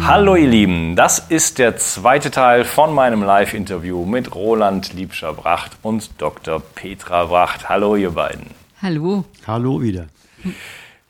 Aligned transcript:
Hallo 0.00 0.36
ihr 0.36 0.48
Lieben, 0.48 0.96
das 0.96 1.18
ist 1.18 1.58
der 1.58 1.76
zweite 1.76 2.30
Teil 2.30 2.64
von 2.64 2.94
meinem 2.94 3.22
Live-Interview 3.22 4.04
mit 4.04 4.34
Roland 4.34 4.92
Liebscher-Bracht 4.92 5.72
und 5.82 6.10
Dr. 6.18 6.60
Petra 6.60 7.24
Bracht. 7.26 7.68
Hallo 7.68 7.96
ihr 7.96 8.12
beiden. 8.12 8.46
Hallo. 8.80 9.24
Hallo 9.46 9.82
wieder. 9.82 10.06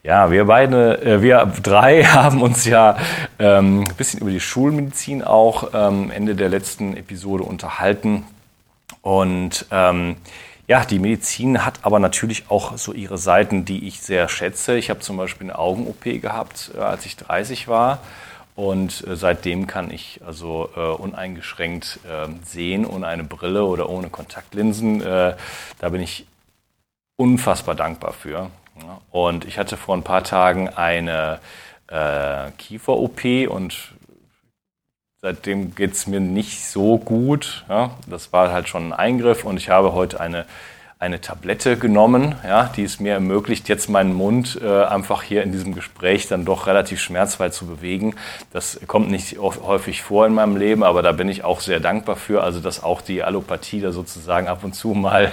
Ja, 0.03 0.31
wir 0.31 0.47
beide, 0.47 1.03
äh, 1.03 1.23
wir 1.23 1.53
drei 1.63 2.03
haben 2.05 2.43
uns 2.43 2.65
ja 2.65 2.97
ähm, 3.39 3.85
ein 3.89 3.95
bisschen 3.97 4.21
über 4.21 4.31
die 4.31 4.41
Schulmedizin 4.41 5.23
auch 5.23 5.71
ähm, 5.75 6.11
Ende 6.11 6.35
der 6.35 6.49
letzten 6.49 6.97
Episode 6.97 7.45
unterhalten. 7.45 8.25
Und 9.03 9.67
ähm, 9.71 10.17
ja, 10.67 10.85
die 10.85 10.99
Medizin 10.99 11.65
hat 11.65 11.81
aber 11.83 11.99
natürlich 11.99 12.45
auch 12.51 12.77
so 12.77 12.93
ihre 12.93 13.17
Seiten, 13.17 13.65
die 13.65 13.89
ich 13.89 14.01
sehr 14.01 14.29
schätze. 14.29 14.77
Ich 14.77 14.91
habe 14.91 15.01
zum 15.01 15.17
Beispiel 15.17 15.49
eine 15.49 15.59
Augen-OP 15.59 16.05
gehabt, 16.21 16.73
äh, 16.77 16.81
als 16.81 17.07
ich 17.07 17.17
30 17.17 17.69
war. 17.69 18.01
Und 18.59 19.07
äh, 19.07 19.15
seitdem 19.15 19.69
kann 19.69 19.93
ich 19.93 20.21
also 20.27 20.71
äh, 20.75 20.81
uneingeschränkt 20.81 22.01
äh, 22.03 22.27
sehen, 22.45 22.87
ohne 22.87 23.07
eine 23.07 23.23
Brille 23.23 23.65
oder 23.65 23.89
ohne 23.89 24.11
Kontaktlinsen. 24.11 25.01
Äh, 25.01 25.37
da 25.79 25.89
bin 25.91 26.01
ich 26.01 26.27
unfassbar 27.15 27.77
dankbar 27.77 28.13
für. 28.13 28.51
Ja. 28.83 29.01
Und 29.13 29.45
ich 29.45 29.59
hatte 29.59 29.77
vor 29.77 29.97
ein 29.97 30.03
paar 30.03 30.25
Tagen 30.25 30.71
eine 30.71 31.39
äh, 31.87 32.51
Kiefer-OP 32.59 33.49
und 33.49 33.93
seitdem 35.23 35.77
geht 35.77 35.93
es 35.93 36.09
mir 36.09 36.19
nicht 36.19 36.67
so 36.67 36.99
gut. 36.99 37.65
Ja. 37.69 37.93
Das 38.09 38.33
war 38.33 38.51
halt 38.51 38.69
schon 38.69 38.89
ein 38.89 38.93
Eingriff 38.93 39.45
und 39.45 39.57
ich 39.57 39.69
habe 39.69 39.93
heute 39.93 40.19
eine 40.19 40.47
eine 41.01 41.21
Tablette 41.21 41.77
genommen, 41.77 42.35
ja, 42.45 42.65
die 42.75 42.83
es 42.83 42.99
mir 42.99 43.13
ermöglicht, 43.13 43.69
jetzt 43.69 43.89
meinen 43.89 44.13
Mund 44.15 44.59
äh, 44.61 44.85
einfach 44.85 45.23
hier 45.23 45.45
in 45.45 45.53
diesem 45.53 45.73
Gespräch 45.73 46.27
dann 46.27 46.45
doch 46.45 46.67
relativ 46.67 47.01
schmerzfrei 47.01 47.51
zu 47.51 47.67
bewegen. 47.67 48.17
Das 48.53 48.81
kommt 48.89 49.09
nicht 49.09 49.39
häufig 49.39 50.03
vor 50.03 50.27
in 50.27 50.35
meinem 50.35 50.57
Leben, 50.57 50.83
aber 50.83 51.03
da 51.03 51.13
bin 51.13 51.29
ich 51.29 51.45
auch 51.45 51.61
sehr 51.61 51.79
dankbar 51.79 52.17
für, 52.17 52.43
also 52.43 52.59
dass 52.59 52.83
auch 52.83 53.01
die 53.01 53.23
Allopathie 53.23 53.81
da 53.81 53.93
sozusagen 53.93 54.49
ab 54.49 54.65
und 54.65 54.75
zu 54.75 54.89
mal 54.89 55.31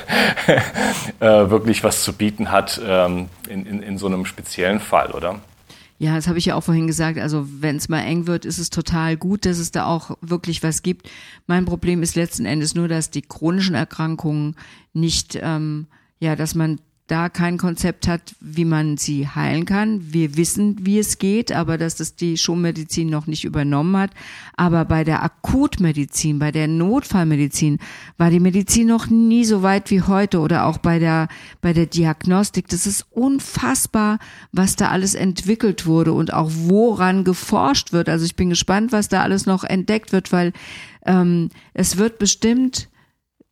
äh, 1.19 1.25
wirklich 1.25 1.83
was 1.83 2.03
zu 2.03 2.13
bieten 2.13 2.51
hat 2.51 2.79
ähm, 2.85 3.29
in, 3.49 3.65
in, 3.65 3.81
in 3.81 3.97
so 3.97 4.05
einem 4.05 4.25
speziellen 4.25 4.79
Fall, 4.79 5.11
oder? 5.11 5.39
Ja, 5.97 6.15
das 6.15 6.27
habe 6.27 6.37
ich 6.37 6.45
ja 6.45 6.55
auch 6.55 6.63
vorhin 6.63 6.87
gesagt. 6.87 7.19
Also 7.19 7.47
wenn 7.61 7.77
es 7.77 7.87
mal 7.87 8.01
eng 8.01 8.27
wird, 8.27 8.43
ist 8.45 8.57
es 8.57 8.69
total 8.69 9.15
gut, 9.15 9.45
dass 9.45 9.57
es 9.59 9.71
da 9.71 9.85
auch 9.85 10.17
wirklich 10.21 10.61
was 10.61 10.83
gibt. 10.83 11.09
Mein 11.47 11.65
Problem 11.65 12.03
ist 12.03 12.15
letzten 12.15 12.45
Endes 12.45 12.75
nur, 12.75 12.87
dass 12.87 13.11
die 13.11 13.21
chronischen 13.21 13.75
Erkrankungen 13.75 14.55
nicht, 14.93 15.39
ähm, 15.41 15.87
ja, 16.19 16.35
dass 16.35 16.53
man 16.53 16.81
da 17.07 17.29
kein 17.29 17.59
Konzept 17.59 18.07
hat, 18.07 18.35
wie 18.39 18.65
man 18.65 18.97
sie 18.97 19.27
heilen 19.27 19.65
kann. 19.65 20.11
Wir 20.11 20.37
wissen, 20.37 20.77
wie 20.81 20.97
es 20.97 21.19
geht, 21.19 21.51
aber 21.51 21.77
dass 21.77 21.95
das 21.95 22.15
die 22.15 22.35
Schulmedizin 22.35 23.09
noch 23.09 23.27
nicht 23.27 23.45
übernommen 23.45 23.95
hat. 23.95 24.11
Aber 24.55 24.85
bei 24.85 25.03
der 25.03 25.21
Akutmedizin, 25.21 26.39
bei 26.39 26.51
der 26.51 26.67
Notfallmedizin 26.67 27.77
war 28.17 28.31
die 28.31 28.39
Medizin 28.39 28.87
noch 28.87 29.07
nie 29.07 29.45
so 29.45 29.61
weit 29.61 29.91
wie 29.91 30.01
heute 30.01 30.39
oder 30.39 30.65
auch 30.65 30.79
bei 30.79 30.97
der, 30.97 31.27
bei 31.61 31.73
der 31.73 31.85
Diagnostik. 31.85 32.69
Das 32.69 32.87
ist 32.87 33.05
unfassbar, 33.11 34.17
was 34.51 34.75
da 34.75 34.89
alles 34.89 35.13
entwickelt 35.13 35.85
wurde 35.85 36.11
und 36.11 36.33
auch 36.33 36.49
woran 36.53 37.23
geforscht 37.23 37.93
wird. 37.93 38.09
Also 38.09 38.25
ich 38.25 38.35
bin 38.35 38.49
gespannt, 38.49 38.91
was 38.91 39.09
da 39.09 39.21
alles 39.21 39.45
noch 39.45 39.63
entdeckt 39.63 40.11
wird, 40.11 40.31
weil 40.31 40.53
ähm, 41.05 41.49
es 41.75 41.97
wird 41.97 42.17
bestimmt 42.17 42.89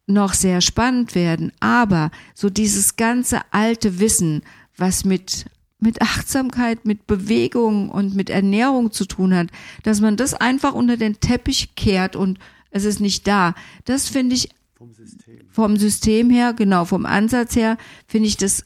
noch 0.05 0.33
sehr 0.33 0.61
spannend 0.61 1.15
werden, 1.15 1.51
aber 1.59 2.11
so 2.33 2.49
dieses 2.49 2.95
ganze 2.95 3.41
alte 3.51 3.99
Wissen, 3.99 4.43
was 4.77 5.05
mit 5.05 5.45
mit 5.79 6.01
Achtsamkeit, 6.01 6.85
mit 6.85 7.07
Bewegung 7.07 7.89
und 7.89 8.15
mit 8.15 8.29
Ernährung 8.29 8.93
zu 8.93 9.05
tun 9.05 9.35
hat, 9.35 9.49
dass 9.83 9.99
man 9.99 10.15
das 10.15 10.33
einfach 10.33 10.73
unter 10.73 10.95
den 10.95 11.19
Teppich 11.19 11.75
kehrt 11.75 12.15
und 12.15 12.39
es 12.71 12.85
ist 12.85 13.01
nicht 13.01 13.27
da. 13.27 13.53
Das 13.83 14.07
finde 14.07 14.35
ich 14.35 14.49
vom 14.77 14.93
System. 14.93 15.39
vom 15.49 15.77
System 15.77 16.29
her, 16.29 16.53
genau, 16.53 16.85
vom 16.85 17.05
Ansatz 17.05 17.55
her, 17.55 17.77
finde 18.07 18.29
ich 18.29 18.37
das 18.37 18.63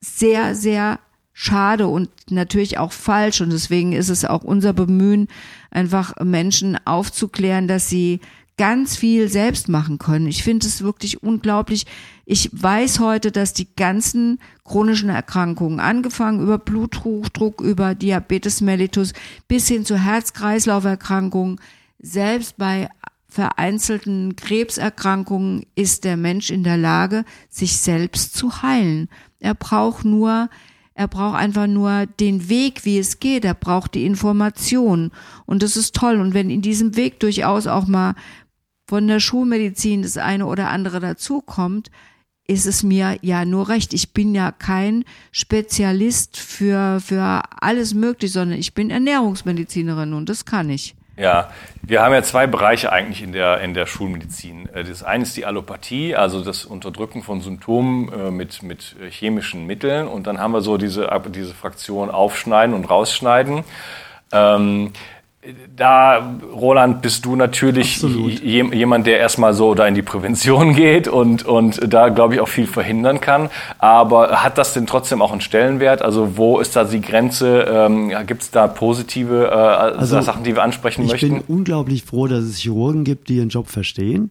sehr, 0.00 0.54
sehr 0.54 0.98
schade 1.32 1.86
und 1.88 2.08
natürlich 2.30 2.78
auch 2.78 2.92
falsch. 2.92 3.40
Und 3.40 3.50
deswegen 3.50 3.92
ist 3.92 4.08
es 4.08 4.24
auch 4.24 4.42
unser 4.42 4.72
Bemühen, 4.72 5.28
einfach 5.70 6.14
Menschen 6.24 6.78
aufzuklären, 6.86 7.68
dass 7.68 7.88
sie 7.88 8.20
ganz 8.56 8.96
viel 8.96 9.28
selbst 9.28 9.68
machen 9.68 9.98
können. 9.98 10.26
Ich 10.26 10.42
finde 10.42 10.66
es 10.66 10.82
wirklich 10.82 11.22
unglaublich. 11.22 11.86
Ich 12.24 12.50
weiß 12.52 13.00
heute, 13.00 13.32
dass 13.32 13.52
die 13.52 13.74
ganzen 13.74 14.38
chronischen 14.64 15.08
Erkrankungen, 15.08 15.80
angefangen 15.80 16.40
über 16.40 16.58
Blutdruck, 16.58 17.60
über 17.60 17.94
Diabetes 17.94 18.60
mellitus 18.60 19.12
bis 19.48 19.68
hin 19.68 19.84
zu 19.84 19.98
Herz-Kreislauf-Erkrankungen, 19.98 21.60
selbst 21.98 22.56
bei 22.56 22.88
vereinzelten 23.28 24.36
Krebserkrankungen 24.36 25.66
ist 25.74 26.04
der 26.04 26.16
Mensch 26.16 26.50
in 26.50 26.62
der 26.62 26.76
Lage, 26.76 27.24
sich 27.48 27.78
selbst 27.78 28.36
zu 28.36 28.62
heilen. 28.62 29.08
Er 29.40 29.54
braucht 29.54 30.04
nur 30.04 30.48
er 30.96 31.08
braucht 31.08 31.36
einfach 31.36 31.66
nur 31.66 32.06
den 32.06 32.48
Weg, 32.48 32.84
wie 32.84 32.98
es 32.98 33.18
geht. 33.18 33.44
Er 33.44 33.54
braucht 33.54 33.94
die 33.94 34.06
Information. 34.06 35.10
Und 35.44 35.64
das 35.64 35.76
ist 35.76 35.96
toll. 35.96 36.20
Und 36.20 36.34
wenn 36.34 36.50
in 36.50 36.62
diesem 36.62 36.94
Weg 36.94 37.18
durchaus 37.18 37.66
auch 37.66 37.88
mal 37.88 38.14
von 38.86 39.08
der 39.08 39.20
Schulmedizin 39.20 40.02
das 40.02 40.16
eine 40.16 40.46
oder 40.46 40.70
andere 40.70 41.00
dazukommt, 41.00 41.90
ist 42.46 42.66
es 42.66 42.82
mir 42.82 43.16
ja 43.22 43.44
nur 43.44 43.68
recht. 43.68 43.94
Ich 43.94 44.12
bin 44.12 44.34
ja 44.34 44.52
kein 44.52 45.04
Spezialist 45.32 46.36
für, 46.36 47.00
für 47.00 47.42
alles 47.60 47.94
Mögliche, 47.94 48.34
sondern 48.34 48.58
ich 48.58 48.74
bin 48.74 48.90
Ernährungsmedizinerin 48.90 50.12
und 50.12 50.28
das 50.28 50.44
kann 50.44 50.68
ich. 50.68 50.94
Ja, 51.16 51.50
wir 51.80 52.02
haben 52.02 52.12
ja 52.12 52.22
zwei 52.24 52.48
Bereiche 52.48 52.90
eigentlich 52.90 53.22
in 53.22 53.30
der, 53.30 53.60
in 53.60 53.72
der 53.72 53.86
Schulmedizin. 53.86 54.68
Äh, 54.70 54.84
das 54.84 55.04
eine 55.04 55.22
ist 55.22 55.36
die 55.36 55.46
Allopathie, 55.46 56.16
also 56.16 56.42
das 56.42 56.64
Unterdrücken 56.64 57.22
von 57.22 57.40
Symptomen 57.40 58.12
äh, 58.12 58.30
mit, 58.30 58.62
mit 58.62 58.96
chemischen 59.10 59.64
Mitteln. 59.64 60.08
Und 60.08 60.26
dann 60.26 60.38
haben 60.38 60.52
wir 60.52 60.60
so 60.60 60.76
diese, 60.76 61.08
diese 61.28 61.54
Fraktion 61.54 62.10
Aufschneiden 62.10 62.74
und 62.74 62.90
Rausschneiden. 62.90 63.62
Ähm, 64.32 64.92
da, 65.76 66.36
Roland, 66.54 67.02
bist 67.02 67.24
du 67.24 67.36
natürlich 67.36 68.02
jemand, 68.02 69.06
der 69.06 69.18
erstmal 69.18 69.52
so 69.54 69.74
da 69.74 69.86
in 69.86 69.94
die 69.94 70.02
Prävention 70.02 70.74
geht 70.76 71.08
und, 71.08 71.44
und 71.44 71.80
da, 71.92 72.08
glaube 72.08 72.34
ich, 72.34 72.40
auch 72.40 72.48
viel 72.48 72.66
verhindern 72.66 73.20
kann. 73.20 73.50
Aber 73.78 74.42
hat 74.42 74.58
das 74.58 74.72
denn 74.72 74.86
trotzdem 74.86 75.20
auch 75.20 75.32
einen 75.32 75.40
Stellenwert? 75.40 76.02
Also 76.02 76.36
wo 76.36 76.60
ist 76.60 76.76
da 76.76 76.84
die 76.84 77.00
Grenze? 77.00 77.66
Ähm, 77.68 78.12
Gibt 78.26 78.42
es 78.42 78.50
da 78.50 78.66
positive 78.66 79.46
äh, 79.46 79.54
also, 79.54 80.20
Sachen, 80.20 80.44
die 80.44 80.54
wir 80.54 80.62
ansprechen 80.62 81.02
ich 81.02 81.12
möchten? 81.12 81.36
Ich 81.36 81.46
bin 81.46 81.56
unglaublich 81.56 82.04
froh, 82.04 82.26
dass 82.26 82.44
es 82.44 82.58
Chirurgen 82.58 83.04
gibt, 83.04 83.28
die 83.28 83.36
ihren 83.36 83.50
Job 83.50 83.68
verstehen. 83.68 84.30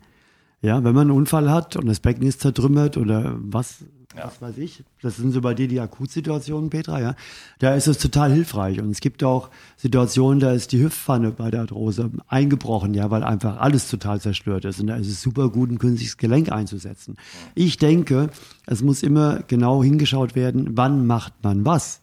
Ja, 0.61 0.83
wenn 0.83 0.95
man 0.95 1.09
einen 1.09 1.17
Unfall 1.17 1.51
hat 1.51 1.75
und 1.75 1.87
das 1.87 1.99
Becken 1.99 2.25
ist 2.25 2.39
zertrümmert 2.39 2.95
oder 2.95 3.33
was 3.37 3.83
ja. 4.15 4.25
was 4.25 4.41
weiß 4.41 4.57
ich, 4.57 4.83
das 5.01 5.17
sind 5.17 5.31
so 5.31 5.41
bei 5.41 5.53
dir 5.53 5.67
die 5.67 5.79
Akutsituationen, 5.79 6.69
Petra, 6.69 7.01
ja, 7.01 7.15
da 7.59 7.75
ist 7.75 7.87
es 7.87 7.97
total 7.97 8.31
hilfreich. 8.31 8.79
Und 8.79 8.91
es 8.91 8.99
gibt 8.99 9.23
auch 9.23 9.49
Situationen, 9.77 10.39
da 10.39 10.51
ist 10.51 10.71
die 10.71 10.83
Hüftpfanne 10.83 11.31
bei 11.31 11.51
der 11.51 11.61
Arthrose 11.61 12.11
eingebrochen, 12.27 12.93
ja, 12.93 13.09
weil 13.11 13.23
einfach 13.23 13.59
alles 13.59 13.89
total 13.89 14.21
zerstört 14.21 14.65
ist. 14.65 14.79
Und 14.79 14.87
da 14.87 14.95
ist 14.95 15.07
es 15.07 15.21
super 15.21 15.49
gut, 15.49 15.71
ein 15.71 15.79
künstliches 15.79 16.17
Gelenk 16.17 16.51
einzusetzen. 16.51 17.17
Ich 17.55 17.77
denke, 17.77 18.29
es 18.65 18.81
muss 18.81 19.03
immer 19.03 19.43
genau 19.47 19.83
hingeschaut 19.83 20.35
werden, 20.35 20.77
wann 20.77 21.05
macht 21.05 21.33
man 21.43 21.65
was. 21.65 21.99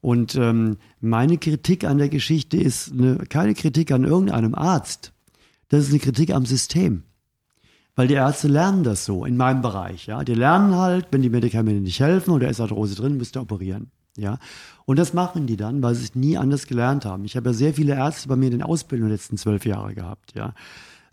Und 0.00 0.34
ähm, 0.34 0.76
meine 1.00 1.38
Kritik 1.38 1.84
an 1.84 1.96
der 1.96 2.10
Geschichte 2.10 2.58
ist 2.58 2.92
eine, 2.92 3.16
keine 3.16 3.54
Kritik 3.54 3.90
an 3.90 4.04
irgendeinem 4.04 4.54
Arzt. 4.54 5.12
Das 5.70 5.84
ist 5.84 5.90
eine 5.90 5.98
Kritik 5.98 6.30
am 6.30 6.44
System. 6.44 7.04
Weil 7.96 8.08
die 8.08 8.14
Ärzte 8.14 8.48
lernen 8.48 8.82
das 8.82 9.04
so 9.04 9.24
in 9.24 9.36
meinem 9.36 9.62
Bereich. 9.62 10.06
Ja, 10.06 10.24
die 10.24 10.34
lernen 10.34 10.74
halt, 10.74 11.06
wenn 11.10 11.22
die 11.22 11.30
Medikamente 11.30 11.80
nicht 11.80 12.00
helfen 12.00 12.32
oder 12.32 12.48
ist 12.48 12.60
Arthrose 12.60 12.96
drin, 12.96 13.16
müsst 13.16 13.36
ihr 13.36 13.42
operieren. 13.42 13.90
Ja, 14.16 14.38
und 14.84 14.98
das 14.98 15.12
machen 15.12 15.46
die 15.46 15.56
dann, 15.56 15.82
weil 15.82 15.94
sie 15.94 16.04
es 16.04 16.14
nie 16.14 16.36
anders 16.36 16.66
gelernt 16.66 17.04
haben. 17.04 17.24
Ich 17.24 17.36
habe 17.36 17.50
ja 17.50 17.52
sehr 17.52 17.74
viele 17.74 17.94
Ärzte 17.94 18.28
bei 18.28 18.36
mir 18.36 18.46
in 18.46 18.52
den 18.52 18.62
Ausbildungen 18.62 19.10
der 19.10 19.16
letzten 19.16 19.36
zwölf 19.36 19.66
Jahre 19.66 19.94
gehabt. 19.94 20.34
Ja, 20.34 20.54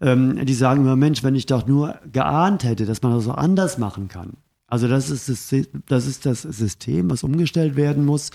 ähm, 0.01 0.45
die 0.45 0.53
sagen 0.53 0.81
immer, 0.81 0.95
Mensch, 0.95 1.23
wenn 1.23 1.35
ich 1.35 1.45
doch 1.45 1.65
nur 1.65 1.99
geahnt 2.11 2.63
hätte, 2.63 2.85
dass 2.85 3.01
man 3.01 3.13
das 3.13 3.27
auch 3.27 3.37
anders 3.37 3.77
machen 3.77 4.07
kann. 4.07 4.33
Also 4.67 4.87
das 4.87 5.09
ist 5.09 5.29
das, 5.29 5.53
das 5.87 6.07
ist 6.07 6.25
das 6.25 6.43
System, 6.43 7.09
was 7.09 7.23
umgestellt 7.23 7.75
werden 7.75 8.05
muss. 8.05 8.31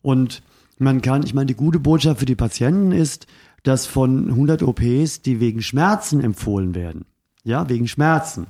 Und 0.00 0.42
man 0.78 1.02
kann, 1.02 1.22
ich 1.22 1.34
meine, 1.34 1.46
die 1.46 1.54
gute 1.54 1.78
Botschaft 1.78 2.20
für 2.20 2.26
die 2.26 2.34
Patienten 2.34 2.92
ist, 2.92 3.26
dass 3.64 3.86
von 3.86 4.28
100 4.28 4.62
OPs, 4.62 5.22
die 5.22 5.40
wegen 5.40 5.62
Schmerzen 5.62 6.20
empfohlen 6.20 6.74
werden, 6.74 7.04
ja, 7.44 7.68
wegen 7.68 7.86
Schmerzen, 7.86 8.46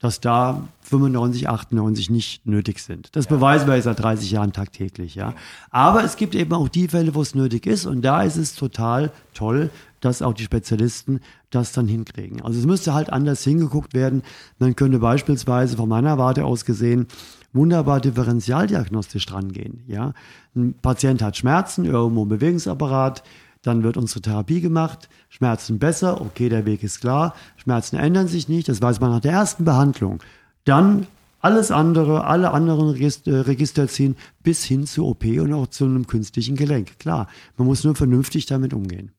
dass 0.00 0.20
da 0.20 0.68
95, 0.82 1.48
98 1.48 2.10
nicht 2.10 2.46
nötig 2.46 2.80
sind. 2.80 3.16
Das 3.16 3.24
ja. 3.24 3.30
beweisen 3.30 3.68
wir 3.68 3.80
seit 3.80 4.00
30 4.00 4.30
Jahren 4.30 4.52
tagtäglich, 4.52 5.14
ja. 5.14 5.34
Aber 5.70 6.04
es 6.04 6.16
gibt 6.16 6.34
eben 6.34 6.52
auch 6.52 6.68
die 6.68 6.88
Fälle, 6.88 7.14
wo 7.14 7.22
es 7.22 7.34
nötig 7.34 7.66
ist 7.66 7.86
und 7.86 8.02
da 8.02 8.22
ist 8.22 8.36
es 8.36 8.54
total 8.54 9.10
toll, 9.32 9.70
dass 10.00 10.20
auch 10.20 10.34
die 10.34 10.44
Spezialisten 10.44 11.20
das 11.50 11.72
dann 11.72 11.88
hinkriegen. 11.88 12.42
Also 12.42 12.58
es 12.58 12.66
müsste 12.66 12.92
halt 12.92 13.10
anders 13.10 13.42
hingeguckt 13.44 13.94
werden. 13.94 14.22
Man 14.58 14.76
könnte 14.76 14.98
beispielsweise 14.98 15.76
von 15.76 15.88
meiner 15.88 16.18
Warte 16.18 16.44
aus 16.44 16.66
gesehen 16.66 17.06
wunderbar 17.54 18.00
differentialdiagnostisch 18.00 19.24
drangehen, 19.26 19.84
ja. 19.86 20.12
Ein 20.56 20.74
Patient 20.74 21.22
hat 21.22 21.36
Schmerzen, 21.36 21.84
irgendwo 21.84 22.24
im 22.24 22.28
Bewegungsapparat, 22.28 23.22
dann 23.64 23.82
wird 23.82 23.96
unsere 23.96 24.20
Therapie 24.20 24.60
gemacht, 24.60 25.08
Schmerzen 25.28 25.78
besser, 25.78 26.20
okay, 26.20 26.48
der 26.48 26.66
Weg 26.66 26.82
ist 26.82 27.00
klar, 27.00 27.34
Schmerzen 27.56 27.96
ändern 27.96 28.28
sich 28.28 28.48
nicht, 28.48 28.68
das 28.68 28.80
weiß 28.80 29.00
man 29.00 29.10
nach 29.10 29.20
der 29.20 29.32
ersten 29.32 29.64
Behandlung. 29.64 30.22
Dann 30.64 31.06
alles 31.40 31.70
andere, 31.70 32.24
alle 32.24 32.52
anderen 32.52 32.90
Register, 32.90 33.30
äh, 33.30 33.40
Register 33.40 33.86
ziehen 33.86 34.16
bis 34.42 34.64
hin 34.64 34.86
zur 34.86 35.08
OP 35.08 35.24
und 35.24 35.52
auch 35.52 35.66
zu 35.66 35.84
einem 35.84 36.06
künstlichen 36.06 36.56
Gelenk. 36.56 36.98
Klar, 36.98 37.28
man 37.56 37.66
muss 37.66 37.84
nur 37.84 37.94
vernünftig 37.94 38.46
damit 38.46 38.72
umgehen. 38.72 39.12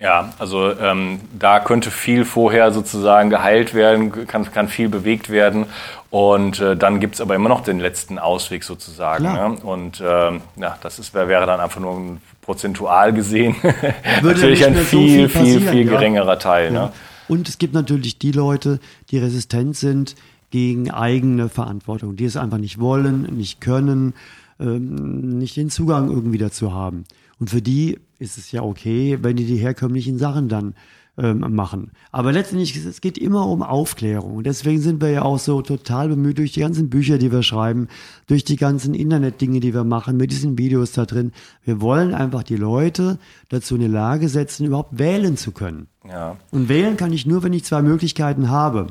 Ja, 0.00 0.32
also 0.38 0.76
ähm, 0.78 1.20
da 1.36 1.58
könnte 1.58 1.90
viel 1.90 2.24
vorher 2.24 2.72
sozusagen 2.72 3.30
geheilt 3.30 3.74
werden, 3.74 4.28
kann, 4.28 4.50
kann 4.52 4.68
viel 4.68 4.88
bewegt 4.88 5.28
werden 5.28 5.66
und 6.10 6.60
äh, 6.60 6.76
dann 6.76 7.00
gibt's 7.00 7.20
aber 7.20 7.34
immer 7.34 7.48
noch 7.48 7.62
den 7.62 7.80
letzten 7.80 8.20
Ausweg 8.20 8.62
sozusagen. 8.62 9.24
Ne? 9.24 9.56
Und 9.64 10.00
ähm, 10.04 10.40
ja, 10.54 10.78
das 10.82 11.00
ist, 11.00 11.14
wäre 11.14 11.46
dann 11.46 11.58
einfach 11.58 11.80
nur 11.80 11.98
ein 11.98 12.22
prozentual 12.48 13.12
gesehen 13.12 13.54
natürlich 14.22 14.64
ein 14.64 14.74
viel, 14.74 15.28
so 15.28 15.38
viel, 15.38 15.58
viel, 15.60 15.68
viel 15.68 15.84
geringerer 15.84 16.32
ja. 16.32 16.36
Teil. 16.36 16.72
Ja. 16.72 16.86
Ne? 16.86 16.92
Und 17.28 17.46
es 17.46 17.58
gibt 17.58 17.74
natürlich 17.74 18.18
die 18.18 18.32
Leute, 18.32 18.80
die 19.10 19.18
resistent 19.18 19.76
sind 19.76 20.14
gegen 20.48 20.90
eigene 20.90 21.50
Verantwortung, 21.50 22.16
die 22.16 22.24
es 22.24 22.38
einfach 22.38 22.56
nicht 22.56 22.80
wollen, 22.80 23.36
nicht 23.36 23.60
können, 23.60 24.14
ähm, 24.58 25.36
nicht 25.36 25.58
den 25.58 25.68
Zugang 25.68 26.08
irgendwie 26.08 26.38
dazu 26.38 26.72
haben. 26.72 27.04
Und 27.38 27.50
für 27.50 27.60
die 27.60 27.98
ist 28.18 28.38
es 28.38 28.50
ja 28.50 28.62
okay, 28.62 29.18
wenn 29.20 29.36
die 29.36 29.44
die 29.44 29.58
herkömmlichen 29.58 30.16
Sachen 30.16 30.48
dann 30.48 30.74
ähm, 31.18 31.44
machen. 31.54 31.90
Aber 32.12 32.32
letztendlich, 32.32 32.76
es 32.76 33.00
geht 33.00 33.18
immer 33.18 33.46
um 33.48 33.62
Aufklärung. 33.62 34.36
Und 34.36 34.46
deswegen 34.46 34.80
sind 34.80 35.02
wir 35.02 35.10
ja 35.10 35.22
auch 35.22 35.38
so 35.38 35.62
total 35.62 36.08
bemüht 36.08 36.38
durch 36.38 36.52
die 36.52 36.60
ganzen 36.60 36.88
Bücher, 36.88 37.18
die 37.18 37.32
wir 37.32 37.42
schreiben, 37.42 37.88
durch 38.28 38.44
die 38.44 38.56
ganzen 38.56 38.94
Internetdinge, 38.94 39.60
die 39.60 39.74
wir 39.74 39.84
machen, 39.84 40.16
mit 40.16 40.30
diesen 40.30 40.56
Videos 40.58 40.92
da 40.92 41.06
drin. 41.06 41.32
Wir 41.64 41.80
wollen 41.80 42.14
einfach 42.14 42.44
die 42.44 42.56
Leute 42.56 43.18
dazu 43.48 43.74
in 43.74 43.80
die 43.80 43.88
Lage 43.88 44.28
setzen, 44.28 44.66
überhaupt 44.66 44.98
wählen 44.98 45.36
zu 45.36 45.50
können. 45.50 45.88
Ja. 46.08 46.36
Und 46.50 46.68
wählen 46.68 46.96
kann 46.96 47.12
ich 47.12 47.26
nur, 47.26 47.42
wenn 47.42 47.52
ich 47.52 47.64
zwei 47.64 47.82
Möglichkeiten 47.82 48.48
habe. 48.48 48.86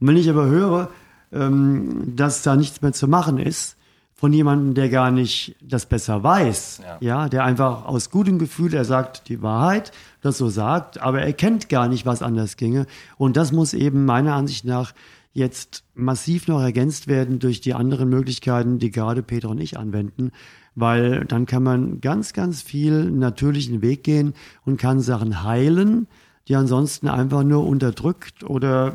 Und 0.00 0.08
wenn 0.08 0.16
ich 0.16 0.30
aber 0.30 0.46
höre, 0.46 0.88
ähm, 1.32 2.14
dass 2.16 2.42
da 2.42 2.56
nichts 2.56 2.80
mehr 2.82 2.92
zu 2.92 3.06
machen 3.06 3.38
ist, 3.38 3.75
von 4.18 4.32
jemandem, 4.32 4.72
der 4.72 4.88
gar 4.88 5.10
nicht 5.10 5.56
das 5.60 5.84
besser 5.84 6.22
weiß, 6.22 6.80
ja. 6.82 6.96
ja, 7.00 7.28
der 7.28 7.44
einfach 7.44 7.84
aus 7.84 8.10
gutem 8.10 8.38
Gefühl, 8.38 8.72
er 8.72 8.86
sagt 8.86 9.28
die 9.28 9.42
Wahrheit, 9.42 9.92
das 10.22 10.38
so 10.38 10.48
sagt, 10.48 11.00
aber 11.00 11.20
er 11.20 11.34
kennt 11.34 11.68
gar 11.68 11.86
nicht, 11.86 12.06
was 12.06 12.22
anders 12.22 12.56
ginge. 12.56 12.86
Und 13.18 13.36
das 13.36 13.52
muss 13.52 13.74
eben 13.74 14.06
meiner 14.06 14.34
Ansicht 14.34 14.64
nach 14.64 14.94
jetzt 15.34 15.84
massiv 15.94 16.48
noch 16.48 16.62
ergänzt 16.62 17.08
werden 17.08 17.40
durch 17.40 17.60
die 17.60 17.74
anderen 17.74 18.08
Möglichkeiten, 18.08 18.78
die 18.78 18.90
gerade 18.90 19.22
Peter 19.22 19.50
und 19.50 19.60
ich 19.60 19.78
anwenden, 19.78 20.32
weil 20.74 21.26
dann 21.26 21.44
kann 21.44 21.62
man 21.62 22.00
ganz, 22.00 22.32
ganz 22.32 22.62
viel 22.62 23.10
natürlichen 23.10 23.82
Weg 23.82 24.02
gehen 24.02 24.32
und 24.64 24.78
kann 24.78 25.00
Sachen 25.00 25.42
heilen, 25.44 26.06
die 26.48 26.56
ansonsten 26.56 27.08
einfach 27.08 27.44
nur 27.44 27.66
unterdrückt 27.66 28.44
oder 28.44 28.94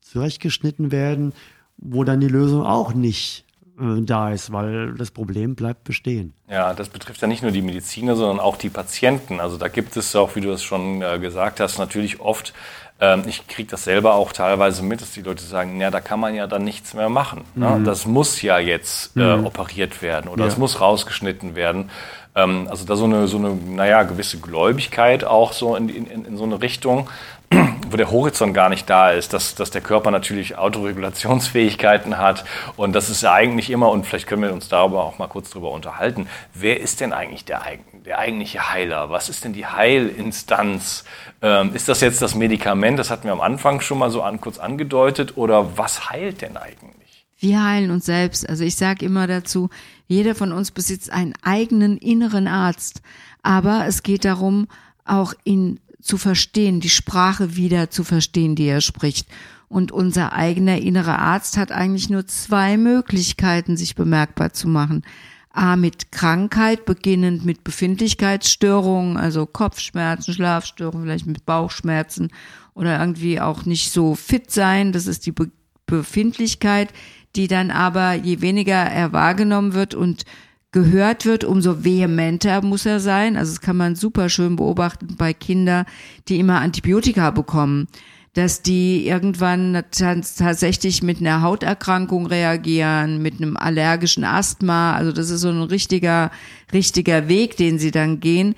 zurechtgeschnitten 0.00 0.90
werden, 0.90 1.34
wo 1.76 2.02
dann 2.02 2.20
die 2.20 2.28
Lösung 2.28 2.62
auch 2.62 2.94
nicht 2.94 3.44
äh, 3.78 4.02
da 4.02 4.30
ist, 4.30 4.52
weil 4.52 4.94
das 4.94 5.10
Problem 5.10 5.54
bleibt 5.54 5.84
bestehen. 5.84 6.34
Ja, 6.48 6.74
das 6.74 6.88
betrifft 6.88 7.20
ja 7.22 7.28
nicht 7.28 7.42
nur 7.42 7.52
die 7.52 7.62
Mediziner, 7.62 8.16
sondern 8.16 8.40
auch 8.40 8.56
die 8.56 8.68
Patienten. 8.68 9.40
Also 9.40 9.56
da 9.56 9.68
gibt 9.68 9.96
es 9.96 10.14
auch, 10.14 10.36
wie 10.36 10.40
du 10.40 10.50
es 10.50 10.62
schon 10.62 11.02
äh, 11.02 11.18
gesagt 11.18 11.60
hast, 11.60 11.78
natürlich 11.78 12.20
oft, 12.20 12.52
ähm, 13.00 13.24
ich 13.26 13.46
kriege 13.48 13.68
das 13.70 13.84
selber 13.84 14.14
auch 14.14 14.32
teilweise 14.32 14.82
mit, 14.82 15.00
dass 15.00 15.12
die 15.12 15.22
Leute 15.22 15.42
sagen, 15.42 15.80
ja, 15.80 15.90
da 15.90 16.00
kann 16.00 16.20
man 16.20 16.34
ja 16.34 16.46
dann 16.46 16.64
nichts 16.64 16.94
mehr 16.94 17.08
machen. 17.08 17.44
Ne? 17.54 17.68
Mhm. 17.68 17.84
Das 17.84 18.06
muss 18.06 18.42
ja 18.42 18.58
jetzt 18.58 19.16
äh, 19.16 19.36
mhm. 19.36 19.46
operiert 19.46 20.02
werden 20.02 20.28
oder 20.28 20.46
es 20.46 20.56
muss 20.56 20.80
rausgeschnitten 20.80 21.56
werden. 21.56 21.90
Ähm, 22.36 22.68
also 22.70 22.84
da 22.84 22.96
so 22.96 23.04
eine, 23.04 23.26
so 23.26 23.38
eine, 23.38 23.54
naja, 23.54 24.02
gewisse 24.04 24.38
Gläubigkeit 24.38 25.24
auch 25.24 25.52
so 25.52 25.76
in, 25.76 25.88
in, 25.88 26.24
in 26.24 26.36
so 26.36 26.44
eine 26.44 26.62
Richtung 26.62 27.08
wo 27.90 27.96
der 27.96 28.10
Horizont 28.10 28.54
gar 28.54 28.68
nicht 28.68 28.88
da 28.88 29.10
ist, 29.10 29.32
dass, 29.32 29.54
dass 29.54 29.70
der 29.70 29.80
Körper 29.80 30.10
natürlich 30.10 30.56
Autoregulationsfähigkeiten 30.56 32.18
hat 32.18 32.44
und 32.76 32.94
das 32.94 33.10
ist 33.10 33.22
ja 33.22 33.32
eigentlich 33.32 33.70
immer, 33.70 33.90
und 33.90 34.06
vielleicht 34.06 34.26
können 34.26 34.42
wir 34.42 34.52
uns 34.52 34.68
darüber 34.68 35.04
auch 35.04 35.18
mal 35.18 35.28
kurz 35.28 35.50
drüber 35.50 35.70
unterhalten, 35.70 36.28
wer 36.52 36.80
ist 36.80 37.00
denn 37.00 37.12
eigentlich 37.12 37.44
der, 37.44 37.62
der 38.04 38.18
eigentliche 38.18 38.72
Heiler? 38.72 39.10
Was 39.10 39.28
ist 39.28 39.44
denn 39.44 39.52
die 39.52 39.66
Heilinstanz? 39.66 41.04
Ähm, 41.42 41.74
ist 41.74 41.88
das 41.88 42.00
jetzt 42.00 42.22
das 42.22 42.34
Medikament, 42.34 42.98
das 42.98 43.10
hatten 43.10 43.24
wir 43.24 43.32
am 43.32 43.40
Anfang 43.40 43.80
schon 43.80 43.98
mal 43.98 44.10
so 44.10 44.22
an, 44.22 44.40
kurz 44.40 44.58
angedeutet, 44.58 45.36
oder 45.36 45.76
was 45.76 46.10
heilt 46.10 46.42
denn 46.42 46.56
eigentlich? 46.56 46.94
Wir 47.38 47.62
heilen 47.62 47.90
uns 47.90 48.06
selbst. 48.06 48.48
Also 48.48 48.64
ich 48.64 48.76
sage 48.76 49.04
immer 49.04 49.26
dazu, 49.26 49.68
jeder 50.06 50.34
von 50.34 50.52
uns 50.52 50.70
besitzt 50.70 51.12
einen 51.12 51.34
eigenen 51.42 51.98
inneren 51.98 52.48
Arzt. 52.48 53.02
Aber 53.42 53.84
es 53.86 54.02
geht 54.02 54.24
darum, 54.24 54.66
auch 55.04 55.34
in 55.44 55.78
zu 56.04 56.18
verstehen, 56.18 56.80
die 56.80 56.90
Sprache 56.90 57.56
wieder 57.56 57.90
zu 57.90 58.04
verstehen, 58.04 58.54
die 58.54 58.66
er 58.66 58.82
spricht. 58.82 59.26
Und 59.68 59.90
unser 59.90 60.34
eigener 60.34 60.78
innerer 60.78 61.18
Arzt 61.18 61.56
hat 61.56 61.72
eigentlich 61.72 62.10
nur 62.10 62.26
zwei 62.26 62.76
Möglichkeiten, 62.76 63.76
sich 63.76 63.94
bemerkbar 63.94 64.52
zu 64.52 64.68
machen. 64.68 65.02
A, 65.50 65.76
mit 65.76 66.12
Krankheit, 66.12 66.84
beginnend 66.84 67.44
mit 67.44 67.64
Befindlichkeitsstörungen, 67.64 69.16
also 69.16 69.46
Kopfschmerzen, 69.46 70.34
Schlafstörungen, 70.34 71.06
vielleicht 71.06 71.26
mit 71.26 71.46
Bauchschmerzen 71.46 72.28
oder 72.74 73.00
irgendwie 73.00 73.40
auch 73.40 73.64
nicht 73.64 73.90
so 73.90 74.14
fit 74.14 74.50
sein. 74.50 74.92
Das 74.92 75.06
ist 75.06 75.26
die 75.26 75.32
Be 75.32 75.50
Befindlichkeit, 75.86 76.88
die 77.36 77.46
dann 77.46 77.70
aber, 77.70 78.14
je 78.14 78.40
weniger 78.40 78.74
er 78.74 79.12
wahrgenommen 79.12 79.74
wird 79.74 79.94
und 79.94 80.24
gehört 80.74 81.24
wird, 81.24 81.44
umso 81.44 81.84
vehementer 81.84 82.60
muss 82.60 82.84
er 82.84 82.98
sein. 82.98 83.36
Also 83.36 83.52
das 83.52 83.60
kann 83.60 83.76
man 83.76 83.94
super 83.94 84.28
schön 84.28 84.56
beobachten 84.56 85.14
bei 85.16 85.32
Kindern, 85.32 85.86
die 86.28 86.40
immer 86.40 86.60
Antibiotika 86.60 87.30
bekommen, 87.30 87.86
dass 88.32 88.60
die 88.60 89.06
irgendwann 89.06 89.84
tatsächlich 89.92 91.00
mit 91.04 91.20
einer 91.20 91.42
Hauterkrankung 91.42 92.26
reagieren, 92.26 93.22
mit 93.22 93.40
einem 93.40 93.56
allergischen 93.56 94.24
Asthma. 94.24 94.94
Also 94.94 95.12
das 95.12 95.30
ist 95.30 95.42
so 95.42 95.48
ein 95.48 95.62
richtiger, 95.62 96.32
richtiger 96.72 97.28
Weg, 97.28 97.56
den 97.56 97.78
sie 97.78 97.92
dann 97.92 98.18
gehen. 98.18 98.56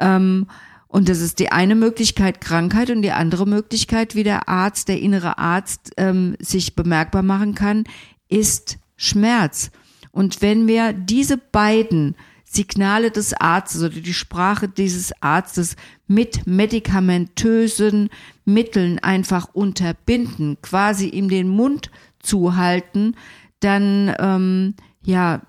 Ähm, 0.00 0.46
und 0.86 1.10
das 1.10 1.20
ist 1.20 1.38
die 1.38 1.52
eine 1.52 1.74
Möglichkeit 1.74 2.40
Krankheit 2.40 2.88
und 2.88 3.02
die 3.02 3.12
andere 3.12 3.46
Möglichkeit, 3.46 4.14
wie 4.14 4.24
der 4.24 4.48
Arzt, 4.48 4.88
der 4.88 5.02
innere 5.02 5.36
Arzt 5.36 5.92
ähm, 5.98 6.34
sich 6.40 6.74
bemerkbar 6.74 7.22
machen 7.22 7.54
kann, 7.54 7.84
ist 8.30 8.78
Schmerz. 8.96 9.70
Und 10.18 10.42
wenn 10.42 10.66
wir 10.66 10.94
diese 10.94 11.36
beiden 11.36 12.16
Signale 12.42 13.12
des 13.12 13.34
Arztes 13.34 13.84
oder 13.84 14.00
die 14.00 14.12
Sprache 14.12 14.68
dieses 14.68 15.12
Arztes 15.22 15.76
mit 16.08 16.44
medikamentösen 16.44 18.10
Mitteln 18.44 18.98
einfach 18.98 19.54
unterbinden, 19.54 20.56
quasi 20.60 21.06
ihm 21.06 21.28
den 21.28 21.48
Mund 21.48 21.92
zuhalten, 22.18 23.14
dann 23.60 24.12
ähm, 24.18 24.74
ja 25.04 25.40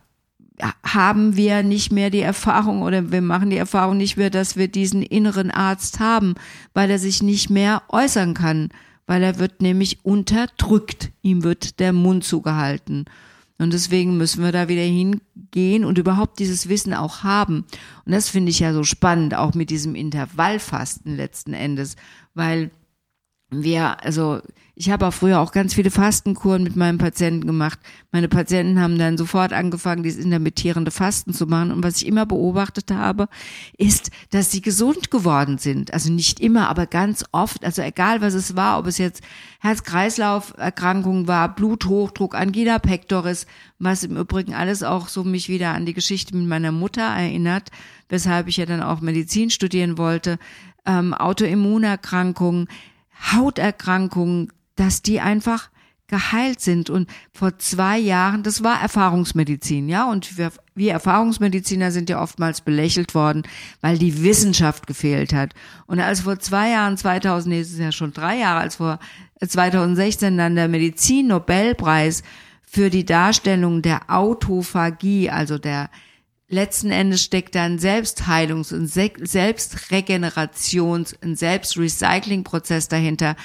haben 0.86 1.36
wir 1.36 1.64
nicht 1.64 1.92
mehr 1.92 2.12
die 2.12 2.22
Erfahrung 2.22 2.84
oder 2.84 3.12
wir 3.12 3.24
machen 3.24 3.50
die 3.50 3.58
Erfahrung 3.58 3.98
nicht 3.98 4.18
mehr, 4.18 4.30
dass 4.30 4.56
wir 4.56 4.68
diesen 4.68 5.02
inneren 5.02 5.50
Arzt 5.50 6.00
haben, 6.00 6.36
weil 6.76 6.92
er 6.92 7.00
sich 7.00 7.24
nicht 7.24 7.50
mehr 7.50 7.82
äußern 7.90 8.36
kann, 8.36 8.70
weil 9.08 9.24
er 9.24 9.40
wird 9.40 9.64
nämlich 9.64 10.06
unterdrückt, 10.06 11.10
ihm 11.24 11.42
wird 11.42 11.80
der 11.80 11.92
Mund 11.92 12.24
zugehalten. 12.24 13.06
Und 13.60 13.74
deswegen 13.74 14.18
müssen 14.18 14.44
wir 14.44 14.54
da 14.54 14.70
wieder 14.70 14.82
hingehen 14.82 15.84
und 15.86 15.98
überhaupt 15.98 16.40
dieses 16.40 16.70
Wissen 16.70 16.94
auch 16.94 17.24
haben. 17.24 17.66
Und 18.06 18.14
das 18.14 18.30
finde 18.30 18.50
ich 18.52 18.60
ja 18.60 18.74
so 18.74 18.84
spannend, 18.84 19.36
auch 19.36 19.54
mit 19.54 19.70
diesem 19.70 19.96
Intervallfasten 19.96 21.16
letzten 21.16 21.54
Endes, 21.54 21.98
weil 22.34 22.72
wir, 23.52 24.04
also 24.04 24.40
ich 24.80 24.90
habe 24.90 25.06
auch 25.06 25.14
früher 25.14 25.42
auch 25.42 25.52
ganz 25.52 25.74
viele 25.74 25.92
Fastenkuren 25.92 26.64
mit 26.64 26.78
meinen 26.78 27.00
Patienten 27.00 27.46
gemacht. 27.46 27.78
Meine 28.14 28.30
Patienten 28.30 28.80
haben 28.80 28.98
dann 28.98 29.18
sofort 29.18 29.52
angefangen, 29.52 30.04
dieses 30.04 30.24
intermittierende 30.24 30.90
Fasten 30.90 31.34
zu 31.34 31.48
machen. 31.48 31.74
Und 31.74 31.84
was 31.84 31.98
ich 31.98 32.08
immer 32.08 32.26
beobachtet 32.26 32.90
habe, 32.90 33.28
ist, 33.78 34.10
dass 34.30 34.52
sie 34.52 34.62
gesund 34.62 35.12
geworden 35.12 35.58
sind. 35.58 35.94
Also 35.94 36.14
nicht 36.14 36.40
immer, 36.40 36.70
aber 36.70 36.88
ganz 36.88 37.26
oft. 37.34 37.66
Also 37.66 37.82
egal, 37.82 38.22
was 38.22 38.34
es 38.34 38.56
war, 38.56 38.80
ob 38.80 38.88
es 38.88 39.00
jetzt 39.00 39.22
Herz-Kreislauf-Erkrankung 39.60 41.28
war, 41.28 41.54
Bluthochdruck, 41.54 42.34
Angina 42.34 42.80
pectoris, 42.80 43.48
was 43.80 44.06
im 44.06 44.16
Übrigen 44.16 44.54
alles 44.54 44.82
auch 44.82 45.10
so 45.10 45.26
mich 45.26 45.50
wieder 45.50 45.74
an 45.74 45.86
die 45.86 45.94
Geschichte 45.94 46.34
mit 46.38 46.48
meiner 46.48 46.72
Mutter 46.72 47.02
erinnert, 47.02 47.70
weshalb 48.08 48.48
ich 48.48 48.56
ja 48.56 48.66
dann 48.66 48.82
auch 48.82 49.02
Medizin 49.02 49.50
studieren 49.50 49.98
wollte, 49.98 50.40
ähm, 50.86 51.14
Autoimmunerkrankungen, 51.14 52.70
Hauterkrankungen, 53.34 54.54
dass 54.80 55.02
die 55.02 55.20
einfach 55.20 55.70
geheilt 56.08 56.60
sind. 56.60 56.90
Und 56.90 57.10
vor 57.32 57.58
zwei 57.60 57.98
Jahren, 57.98 58.44
das 58.44 58.64
war 58.64 58.82
Erfahrungsmedizin, 58.82 59.88
ja, 59.88 60.10
und 60.10 60.38
wir, 60.38 60.52
wir 60.76 60.92
Erfahrungsmediziner 60.94 61.92
sind 61.92 62.10
ja 62.10 62.22
oftmals 62.22 62.62
belächelt 62.62 63.16
worden, 63.16 63.44
weil 63.82 63.98
die 63.98 64.24
Wissenschaft 64.24 64.88
gefehlt 64.88 65.34
hat. 65.34 65.54
Und 65.86 66.00
als 66.00 66.22
vor 66.22 66.40
zwei 66.40 66.72
Jahren, 66.72 66.98
2000, 66.98 67.54
nee, 67.54 67.62
es 67.62 67.72
ist 67.72 67.80
ja 67.80 67.92
schon 67.92 68.14
drei 68.14 68.38
Jahre, 68.38 68.62
als 68.62 68.78
vor 68.78 69.00
2016 69.46 70.38
dann 70.38 70.56
der 70.56 70.68
Medizin-Nobelpreis 70.68 72.24
für 72.64 72.90
die 72.90 73.06
Darstellung 73.06 73.82
der 73.82 74.10
Autophagie, 74.10 75.30
also 75.30 75.58
der 75.58 75.90
letzten 76.50 76.92
Endes 76.92 77.24
steckt 77.24 77.56
da 77.56 77.64
ein 77.64 77.80
Selbstheilungs- 77.80 78.74
und 78.74 78.88
Selbstregenerations-, 78.88 81.16
ein 81.22 81.36
Selbstrecycling-Prozess 81.36 82.88
dahinter, 82.88 83.36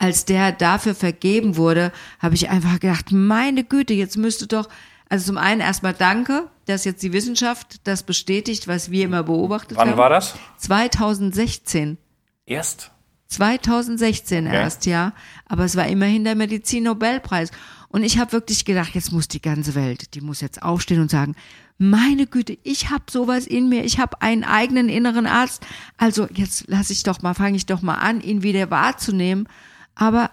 als 0.00 0.24
der 0.24 0.50
dafür 0.50 0.94
vergeben 0.94 1.56
wurde, 1.56 1.92
habe 2.18 2.34
ich 2.34 2.48
einfach 2.48 2.80
gedacht, 2.80 3.12
meine 3.12 3.64
Güte, 3.64 3.92
jetzt 3.92 4.16
müsste 4.16 4.46
doch, 4.46 4.68
also 5.10 5.26
zum 5.26 5.36
einen 5.36 5.60
erstmal 5.60 5.92
danke, 5.92 6.48
dass 6.64 6.86
jetzt 6.86 7.02
die 7.02 7.12
Wissenschaft 7.12 7.86
das 7.86 8.02
bestätigt, 8.02 8.66
was 8.66 8.90
wir 8.90 9.04
immer 9.04 9.22
beobachtet 9.22 9.76
Wann 9.76 9.90
haben. 9.90 9.98
Wann 9.98 9.98
war 9.98 10.08
das? 10.08 10.36
2016. 10.56 11.98
Erst? 12.46 12.92
2016 13.26 14.46
okay. 14.46 14.56
erst, 14.56 14.86
ja. 14.86 15.12
Aber 15.44 15.64
es 15.64 15.76
war 15.76 15.86
immerhin 15.86 16.24
der 16.24 16.34
Medizin-Nobelpreis. 16.34 17.50
Und 17.88 18.02
ich 18.02 18.18
habe 18.18 18.32
wirklich 18.32 18.64
gedacht, 18.64 18.94
jetzt 18.94 19.12
muss 19.12 19.28
die 19.28 19.42
ganze 19.42 19.74
Welt, 19.74 20.14
die 20.14 20.22
muss 20.22 20.40
jetzt 20.40 20.62
aufstehen 20.62 21.02
und 21.02 21.10
sagen, 21.10 21.36
meine 21.76 22.26
Güte, 22.26 22.56
ich 22.62 22.88
habe 22.88 23.04
sowas 23.10 23.46
in 23.46 23.68
mir, 23.68 23.84
ich 23.84 23.98
habe 23.98 24.22
einen 24.22 24.44
eigenen 24.44 24.88
inneren 24.88 25.26
Arzt. 25.26 25.62
Also 25.98 26.26
jetzt 26.32 26.68
lasse 26.68 26.94
ich 26.94 27.02
doch 27.02 27.20
mal, 27.20 27.34
fange 27.34 27.56
ich 27.56 27.66
doch 27.66 27.82
mal 27.82 27.96
an, 27.96 28.22
ihn 28.22 28.42
wieder 28.42 28.70
wahrzunehmen 28.70 29.46
aber 29.94 30.30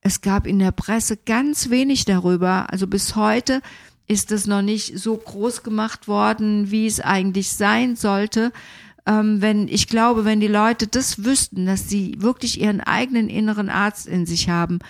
es 0.00 0.20
gab 0.20 0.46
in 0.46 0.58
der 0.58 0.72
Presse 0.72 1.16
ganz 1.16 1.70
wenig 1.70 2.04
darüber. 2.04 2.66
Also 2.70 2.86
bis 2.86 3.16
heute 3.16 3.60
ist 4.06 4.32
es 4.32 4.46
noch 4.46 4.62
nicht 4.62 4.98
so 4.98 5.16
groß 5.16 5.62
gemacht 5.62 6.08
worden, 6.08 6.70
wie 6.70 6.86
es 6.86 7.00
eigentlich 7.00 7.52
sein 7.52 7.96
sollte. 7.96 8.52
Ähm, 9.06 9.40
wenn 9.40 9.68
ich 9.68 9.88
glaube, 9.88 10.24
wenn 10.24 10.40
die 10.40 10.48
Leute 10.48 10.86
das 10.86 11.24
wüssten, 11.24 11.66
dass 11.66 11.88
sie 11.88 12.16
wirklich 12.18 12.60
ihren 12.60 12.80
eigenen 12.80 13.28
inneren 13.28 13.68
Arzt 13.68 14.06
in 14.06 14.26
sich 14.26 14.48
haben, 14.48 14.80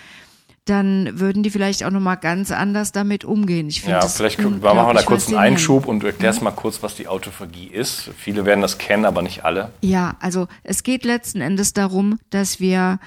dann 0.65 1.19
würden 1.19 1.43
die 1.43 1.49
vielleicht 1.49 1.83
auch 1.83 1.89
noch 1.89 1.99
mal 1.99 2.15
ganz 2.15 2.51
anders 2.51 2.91
damit 2.91 3.25
umgehen. 3.25 3.67
Ich 3.67 3.83
ja, 3.83 4.01
vielleicht 4.01 4.39
machen 4.39 4.61
wir 4.61 4.93
da 4.93 5.01
kurz 5.01 5.27
einen 5.27 5.37
Einschub 5.37 5.87
und 5.87 6.03
erklärst 6.03 6.39
mhm. 6.39 6.45
mal 6.45 6.51
kurz, 6.51 6.83
was 6.83 6.95
die 6.95 7.07
Autophagie 7.07 7.67
ist. 7.67 8.11
Viele 8.17 8.45
werden 8.45 8.61
das 8.61 8.77
kennen, 8.77 9.05
aber 9.05 9.21
nicht 9.21 9.43
alle. 9.43 9.71
Ja, 9.81 10.15
also 10.19 10.47
es 10.63 10.83
geht 10.83 11.03
letzten 11.03 11.41
Endes 11.41 11.73
darum, 11.73 12.19
dass 12.29 12.59
wir 12.59 12.99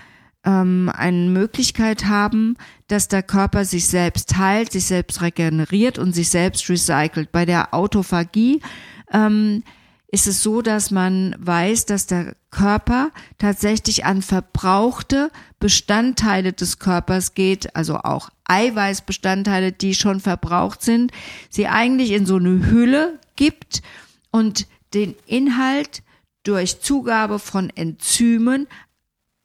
ähm, 0.45 0.91
eine 0.95 1.31
Möglichkeit 1.31 2.07
haben, 2.07 2.57
dass 2.89 3.09
der 3.09 3.23
Körper 3.23 3.65
sich 3.65 3.87
selbst 3.87 4.37
heilt, 4.37 4.73
sich 4.73 4.87
selbst 4.87 5.23
regeneriert 5.23 5.99
und 5.99 6.15
sich 6.15 6.29
selbst 6.31 6.69
recycelt. 6.69 7.33
Bei 7.33 7.45
der 7.45 7.73
Autophagie 7.75 8.61
ähm, 9.13 9.63
ist 10.15 10.29
es 10.29 10.43
so, 10.43 10.63
dass 10.63 10.91
man 10.91 11.35
weiß, 11.39 11.87
dass 11.87 12.07
der 12.07 12.37
Körper 12.51 13.11
tatsächlich 13.39 14.05
an 14.05 14.23
verbrauchte 14.23 15.31
Bestandteile 15.59 16.53
des 16.53 16.79
Körpers 16.79 17.35
geht, 17.35 17.75
also 17.75 17.97
auch 17.97 18.31
Eiweißbestandteile, 18.45 19.73
die 19.73 19.95
schon 19.95 20.21
verbraucht 20.21 20.83
sind, 20.83 21.11
sie 21.51 21.67
eigentlich 21.67 22.13
in 22.13 22.27
so 22.27 22.37
eine 22.37 22.71
Hülle 22.71 23.19
gibt 23.35 23.83
und 24.31 24.69
den 24.93 25.17
Inhalt 25.27 26.03
durch 26.45 26.81
Zugabe 26.81 27.39
von 27.39 27.71
Enzymen 27.71 28.69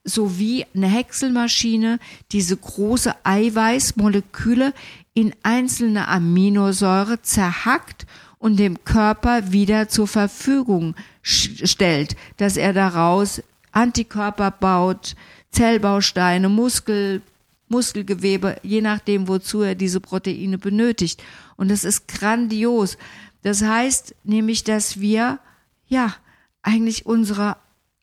sowie 0.10 0.66
eine 0.74 0.88
Häckselmaschine 0.88 2.00
diese 2.32 2.58
große 2.58 3.14
Eiweißmoleküle 3.24 4.74
in 5.14 5.34
einzelne 5.44 6.08
Aminosäure 6.08 7.22
zerhackt 7.22 8.06
und 8.38 8.58
dem 8.58 8.84
Körper 8.86 9.52
wieder 9.52 9.90
zur 9.90 10.08
Verfügung 10.08 10.96
stellt, 11.22 12.16
dass 12.38 12.58
er 12.58 12.74
daraus 12.74 13.42
Antikörper 13.72 14.52
baut, 14.52 15.16
Zellbausteine, 15.52 16.50
Muskel, 16.50 17.22
Muskelgewebe, 17.68 18.58
je 18.64 18.82
nachdem, 18.82 19.28
wozu 19.28 19.62
er 19.62 19.76
diese 19.76 20.00
Proteine 20.00 20.58
benötigt. 20.58 21.22
Und 21.56 21.70
das 21.70 21.84
ist 21.84 22.08
grandios. 22.08 22.98
Das 23.44 23.62
heißt 23.62 24.16
nämlich, 24.24 24.64
dass 24.64 25.00
wir, 25.00 25.40
ja, 25.88 26.16
eigentlich 26.62 27.06
unsere 27.06 27.58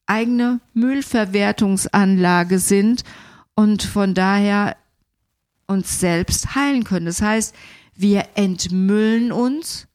eigene 0.07 0.61
Müllverwertungsanlage 0.75 2.59
sind 2.59 3.05
und 3.55 3.83
von 3.83 4.15
daher 4.15 4.77
uns 5.67 5.99
selbst 6.01 6.55
heilen 6.55 6.85
können. 6.85 7.07
Das 7.07 7.23
heißt, 7.23 7.55
wir 7.95 8.27
entmüllen 8.35 9.33
uns 9.33 9.89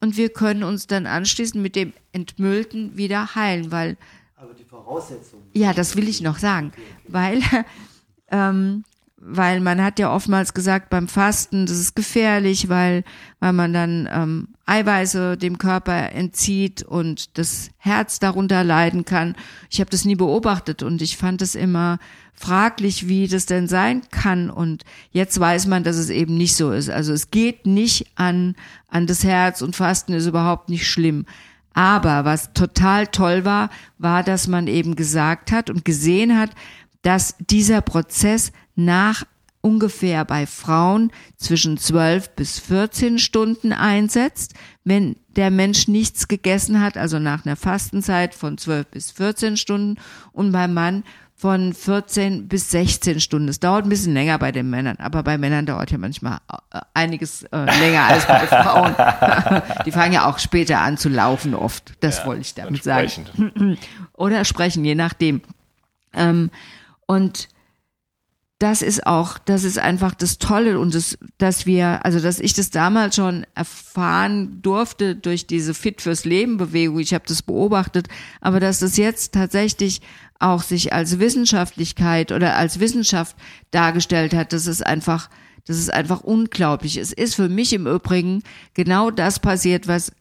und 0.00 0.16
wir 0.16 0.30
können 0.30 0.62
uns 0.62 0.86
dann 0.86 1.06
anschließend 1.06 1.62
mit 1.62 1.76
dem 1.76 1.92
Entmüllten 2.12 2.96
wieder 2.96 3.34
heilen, 3.34 3.70
weil. 3.70 3.96
Aber 4.36 4.54
die 4.54 4.64
Voraussetzung. 4.64 5.42
Ja, 5.52 5.72
das 5.72 5.96
will 5.96 6.08
ich 6.08 6.20
noch 6.20 6.38
sagen, 6.38 6.72
weil 7.08 7.40
ähm, 8.30 8.84
weil 9.18 9.60
man 9.60 9.82
hat 9.82 9.98
ja 9.98 10.14
oftmals 10.14 10.52
gesagt 10.52 10.90
beim 10.90 11.08
Fasten, 11.08 11.66
das 11.66 11.78
ist 11.78 11.96
gefährlich, 11.96 12.68
weil, 12.68 13.02
weil 13.40 13.54
man 13.54 13.72
dann 13.72 14.08
ähm, 14.12 14.48
Eiweiße 14.66 15.38
dem 15.38 15.56
Körper 15.56 16.12
entzieht 16.12 16.82
und 16.82 17.38
das 17.38 17.70
Herz 17.78 18.18
darunter 18.18 18.62
leiden 18.62 19.04
kann. 19.06 19.34
Ich 19.70 19.80
habe 19.80 19.90
das 19.90 20.04
nie 20.04 20.16
beobachtet 20.16 20.82
und 20.82 21.00
ich 21.00 21.16
fand 21.16 21.40
es 21.40 21.54
immer 21.54 21.98
fraglich, 22.34 23.08
wie 23.08 23.26
das 23.26 23.46
denn 23.46 23.68
sein 23.68 24.02
kann. 24.10 24.50
Und 24.50 24.84
jetzt 25.10 25.40
weiß 25.40 25.66
man, 25.66 25.82
dass 25.82 25.96
es 25.96 26.10
eben 26.10 26.36
nicht 26.36 26.54
so 26.54 26.70
ist. 26.70 26.90
Also 26.90 27.14
es 27.14 27.30
geht 27.30 27.66
nicht 27.66 28.06
an, 28.16 28.54
an 28.88 29.06
das 29.06 29.24
Herz 29.24 29.62
und 29.62 29.74
Fasten 29.74 30.12
ist 30.12 30.26
überhaupt 30.26 30.68
nicht 30.68 30.86
schlimm. 30.86 31.24
Aber 31.72 32.24
was 32.26 32.52
total 32.52 33.06
toll 33.06 33.44
war, 33.46 33.70
war, 33.98 34.22
dass 34.22 34.46
man 34.46 34.66
eben 34.66 34.94
gesagt 34.94 35.52
hat 35.52 35.70
und 35.70 35.84
gesehen 35.84 36.38
hat, 36.38 36.50
dass 37.02 37.36
dieser 37.38 37.80
Prozess 37.82 38.52
nach 38.76 39.24
ungefähr 39.60 40.24
bei 40.24 40.46
Frauen 40.46 41.10
zwischen 41.36 41.76
12 41.76 42.30
bis 42.30 42.60
14 42.60 43.18
Stunden 43.18 43.72
einsetzt, 43.72 44.54
wenn 44.84 45.16
der 45.34 45.50
Mensch 45.50 45.88
nichts 45.88 46.28
gegessen 46.28 46.80
hat, 46.80 46.96
also 46.96 47.18
nach 47.18 47.44
einer 47.44 47.56
Fastenzeit 47.56 48.32
von 48.34 48.58
12 48.58 48.86
bis 48.86 49.10
14 49.10 49.56
Stunden 49.56 49.96
und 50.30 50.52
beim 50.52 50.72
Mann 50.72 51.02
von 51.34 51.74
14 51.74 52.48
bis 52.48 52.70
16 52.70 53.20
Stunden. 53.20 53.48
Es 53.48 53.60
dauert 53.60 53.84
ein 53.84 53.90
bisschen 53.90 54.14
länger 54.14 54.38
bei 54.38 54.52
den 54.52 54.70
Männern, 54.70 54.96
aber 54.98 55.22
bei 55.22 55.36
Männern 55.36 55.66
dauert 55.66 55.90
ja 55.90 55.98
manchmal 55.98 56.38
äh, 56.72 56.80
einiges 56.94 57.42
äh, 57.42 57.78
länger 57.78 58.04
als 58.04 58.26
bei 58.26 58.46
Frauen. 58.46 58.94
Die 59.84 59.92
fangen 59.92 60.14
ja 60.14 60.30
auch 60.30 60.38
später 60.38 60.78
an 60.80 60.96
zu 60.96 61.08
laufen 61.10 61.54
oft. 61.54 61.92
Das 62.00 62.18
ja, 62.18 62.26
wollte 62.26 62.40
ich 62.40 62.54
damit 62.54 62.82
sagen. 62.84 63.76
Oder 64.14 64.44
sprechen, 64.46 64.84
je 64.84 64.94
nachdem. 64.94 65.42
Ähm, 66.14 66.50
und 67.04 67.48
das 68.58 68.80
ist 68.80 69.06
auch, 69.06 69.36
das 69.38 69.64
ist 69.64 69.78
einfach 69.78 70.14
das 70.14 70.38
Tolle 70.38 70.78
und 70.78 70.94
das, 70.94 71.18
dass 71.36 71.66
wir, 71.66 72.04
also 72.06 72.20
dass 72.20 72.40
ich 72.40 72.54
das 72.54 72.70
damals 72.70 73.16
schon 73.16 73.46
erfahren 73.54 74.62
durfte 74.62 75.14
durch 75.14 75.46
diese 75.46 75.74
Fit 75.74 76.00
fürs 76.00 76.24
Leben 76.24 76.56
Bewegung. 76.56 76.98
Ich 76.98 77.12
habe 77.12 77.24
das 77.26 77.42
beobachtet, 77.42 78.08
aber 78.40 78.58
dass 78.58 78.78
das 78.78 78.96
jetzt 78.96 79.34
tatsächlich 79.34 80.00
auch 80.38 80.62
sich 80.62 80.92
als 80.92 81.18
Wissenschaftlichkeit 81.18 82.32
oder 82.32 82.56
als 82.56 82.80
Wissenschaft 82.80 83.36
dargestellt 83.72 84.34
hat, 84.34 84.52
das 84.54 84.66
ist 84.66 84.84
einfach, 84.84 85.28
das 85.66 85.78
ist 85.78 85.92
einfach 85.92 86.22
unglaublich. 86.22 86.96
Es 86.96 87.12
ist 87.12 87.34
für 87.34 87.50
mich 87.50 87.74
im 87.74 87.86
Übrigen 87.86 88.42
genau 88.72 89.10
das 89.10 89.38
passiert, 89.38 89.86
was 89.86 90.12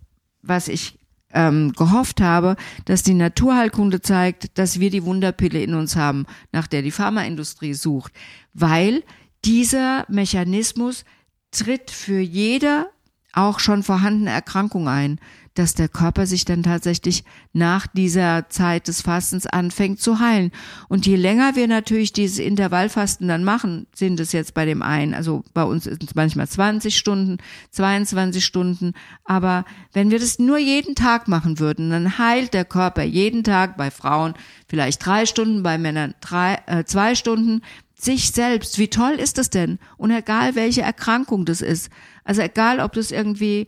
was 0.48 0.68
ich 0.68 0.98
ähm, 1.36 1.74
gehofft 1.74 2.22
habe, 2.22 2.56
dass 2.86 3.04
die 3.04 3.13
Naturheilkunde 3.13 4.01
zeigt, 4.01 4.58
dass 4.58 4.80
wir 4.80 4.89
die 4.89 5.06
Wunderpille 5.06 5.62
in 5.62 5.75
uns 5.75 5.96
haben, 5.96 6.25
nach 6.51 6.65
der 6.65 6.82
die 6.82 6.92
Pharmaindustrie 6.92 7.74
sucht, 7.74 8.13
weil 8.54 9.04
dieser 9.44 10.06
Mechanismus 10.10 11.06
tritt 11.51 11.92
für 11.92 12.20
jede 12.20 12.88
auch 13.36 13.60
schon 13.60 13.84
vorhandene 13.84 14.32
Erkrankung 14.32 14.88
ein 14.88 15.20
dass 15.56 15.74
der 15.74 15.88
Körper 15.88 16.27
sich 16.27 16.46
dann 16.46 16.63
tatsächlich 16.63 17.24
nach 17.54 17.88
dieser 17.88 18.50
Zeit 18.50 18.89
des 18.89 19.01
Fastens 19.01 19.48
anfängt 19.48 20.00
zu 20.00 20.20
heilen. 20.20 20.51
Und 20.89 21.06
je 21.06 21.15
länger 21.15 21.56
wir 21.56 21.68
natürlich 21.68 22.12
dieses 22.13 22.39
Intervallfasten 22.39 23.27
dann 23.27 23.46
machen, 23.46 23.88
sind 23.96 24.20
es 24.20 24.34
jetzt 24.34 24.54
bei 24.54 24.65
dem 24.65 24.82
einen, 24.82 25.13
also 25.13 25.44
bei 25.54 25.63
uns 25.63 25.86
sind 25.86 26.04
es 26.04 26.13
manchmal 26.13 26.48
20 26.48 26.98
Stunden, 26.98 27.38
22 27.72 28.44
Stunden, 28.44 28.94
aber 29.24 29.63
wenn 29.94 30.12
wir 30.12 30.20
das 30.20 30.39
nur 30.39 30.58
jeden 30.58 30.94
Tag 30.94 31.30
machen 31.30 31.58
würden, 31.60 31.89
dann 31.89 32.18
heilt 32.18 32.54
der 32.54 32.65
Körper 32.65 33.04
jeden 33.04 33.44
Tag 33.44 33.77
bei 33.77 33.92
Frauen 33.92 34.34
vielleicht 34.68 35.06
drei 35.06 35.25
Stunden, 35.25 35.63
bei 35.63 35.77
Männern 35.77 36.15
drei, 36.20 36.60
äh, 36.68 36.84
zwei 36.84 37.15
Stunden, 37.15 37.62
sich 37.98 38.32
selbst. 38.32 38.77
Wie 38.77 38.89
toll 38.89 39.13
ist 39.13 39.38
das 39.38 39.50
denn? 39.50 39.80
Und 39.96 40.12
egal 40.12 40.56
welche 40.56 40.82
Erkrankung 40.82 41.46
das 41.46 41.62
ist. 41.62 41.89
Also 42.25 42.41
egal, 42.41 42.82
ob 42.82 42.91
das 42.94 43.12
irgendwie 43.12 43.67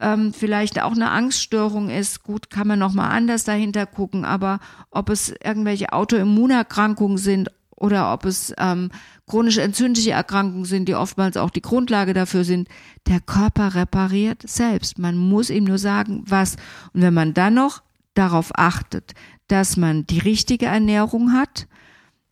ähm, 0.00 0.32
vielleicht 0.32 0.80
auch 0.80 0.92
eine 0.92 1.10
Angststörung 1.10 1.90
ist, 1.90 2.22
gut, 2.22 2.50
kann 2.50 2.66
man 2.66 2.78
nochmal 2.78 3.10
anders 3.10 3.44
dahinter 3.44 3.86
gucken, 3.86 4.24
aber 4.24 4.58
ob 4.90 5.10
es 5.10 5.32
irgendwelche 5.44 5.92
Autoimmunerkrankungen 5.92 7.18
sind 7.18 7.50
oder 7.76 8.12
ob 8.12 8.24
es 8.24 8.52
ähm, 8.58 8.90
chronische 9.26 9.62
entzündliche 9.62 10.12
Erkrankungen 10.12 10.64
sind, 10.64 10.88
die 10.88 10.94
oftmals 10.94 11.36
auch 11.36 11.50
die 11.50 11.62
Grundlage 11.62 12.14
dafür 12.14 12.44
sind, 12.44 12.68
der 13.06 13.20
Körper 13.20 13.74
repariert 13.74 14.42
selbst. 14.48 14.98
Man 14.98 15.16
muss 15.16 15.50
ihm 15.50 15.64
nur 15.64 15.78
sagen, 15.78 16.24
was. 16.26 16.56
Und 16.92 17.02
wenn 17.02 17.14
man 17.14 17.34
dann 17.34 17.54
noch 17.54 17.82
darauf 18.14 18.50
achtet, 18.54 19.12
dass 19.46 19.76
man 19.76 20.06
die 20.06 20.18
richtige 20.18 20.66
Ernährung 20.66 21.32
hat, 21.32 21.68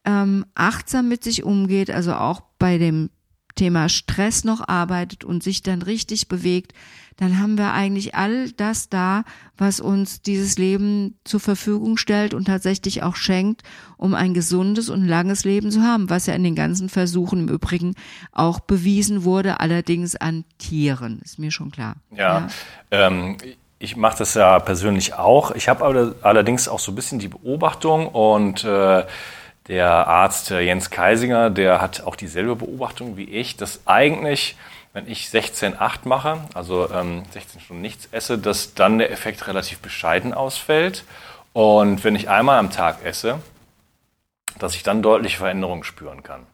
ähm, 0.05 0.47
achtsam 0.55 1.09
mit 1.09 1.23
sich 1.23 1.45
umgeht, 1.45 1.91
also 1.91 2.15
auch 2.15 2.43
bei 2.59 2.79
dem 2.79 3.11
Thema 3.57 3.89
Stress 3.89 4.45
noch 4.45 4.69
arbeitet 4.69 5.25
und 5.25 5.43
sich 5.43 5.63
dann 5.63 5.83
richtig 5.83 6.29
bewegt, 6.29 6.73
dann 7.17 7.41
haben 7.41 7.57
wir 7.57 7.73
eigentlich 7.73 8.15
all 8.15 8.51
das 8.53 8.91
da, 8.91 9.25
was 9.57 9.81
uns 9.81 10.21
dieses 10.21 10.59
Leben 10.59 11.19
zur 11.25 11.41
Verfügung 11.41 11.97
stellt 11.97 12.35
und 12.35 12.45
tatsächlich 12.45 13.03
auch 13.03 13.17
schenkt, 13.17 13.63
um 13.97 14.15
ein 14.15 14.35
gesundes 14.35 14.91
und 14.91 15.05
langes 15.05 15.45
Leben 15.45 15.71
zu 15.71 15.81
haben, 15.83 16.11
was 16.11 16.27
ja 16.27 16.35
in 16.35 16.45
den 16.45 16.55
ganzen 16.55 16.91
Versuchen 16.91 17.49
im 17.49 17.49
Übrigen 17.49 17.95
auch 18.33 18.61
bewiesen 18.61 19.25
wurde, 19.25 19.61
allerdings 19.61 20.15
an 20.15 20.45
Tieren, 20.59 21.21
ist 21.25 21.39
mir 21.39 21.51
schon 21.51 21.71
klar. 21.71 21.97
Ja, 22.11 22.41
ja. 22.41 22.49
Ähm, 22.91 23.39
ich 23.79 23.97
mache 23.97 24.19
das 24.19 24.35
ja 24.35 24.59
persönlich 24.59 25.15
auch. 25.15 25.51
Ich 25.53 25.69
habe 25.69 26.15
allerdings 26.23 26.69
auch 26.69 26.79
so 26.79 26.93
ein 26.93 26.95
bisschen 26.95 27.19
die 27.19 27.29
Beobachtung 27.29 28.09
und 28.09 28.65
äh, 28.65 29.05
der 29.69 29.89
Arzt 29.89 30.51
Jens 30.51 30.91
Keisinger, 30.91 31.51
der 31.51 31.81
hat 31.81 32.03
auch 32.03 32.17
dieselbe 32.17 32.57
Beobachtung 32.57 33.17
wie 33.17 33.25
ich, 33.25 33.57
dass 33.57 33.87
eigentlich 33.87 34.57
wenn 34.97 35.11
ich 35.11 35.27
16,8 35.27 36.09
mache, 36.09 36.39
also 36.55 36.91
ähm, 36.91 37.25
16 37.31 37.61
Stunden 37.61 37.83
nichts 37.83 38.09
esse, 38.13 38.39
dass 38.39 38.73
dann 38.73 38.97
der 38.97 39.11
Effekt 39.11 39.47
relativ 39.47 39.81
bescheiden 39.81 40.33
ausfällt. 40.33 41.05
Und 41.53 42.03
wenn 42.03 42.17
ich 42.17 42.31
einmal 42.31 42.59
am 42.59 42.71
Tag 42.71 43.05
esse, 43.05 43.39
dass 44.59 44.75
ich 44.75 44.85
dann 44.85 45.03
deutliche 45.03 45.37
Veränderungen 45.37 45.85
spüren 45.85 46.23
kann. 46.23 46.47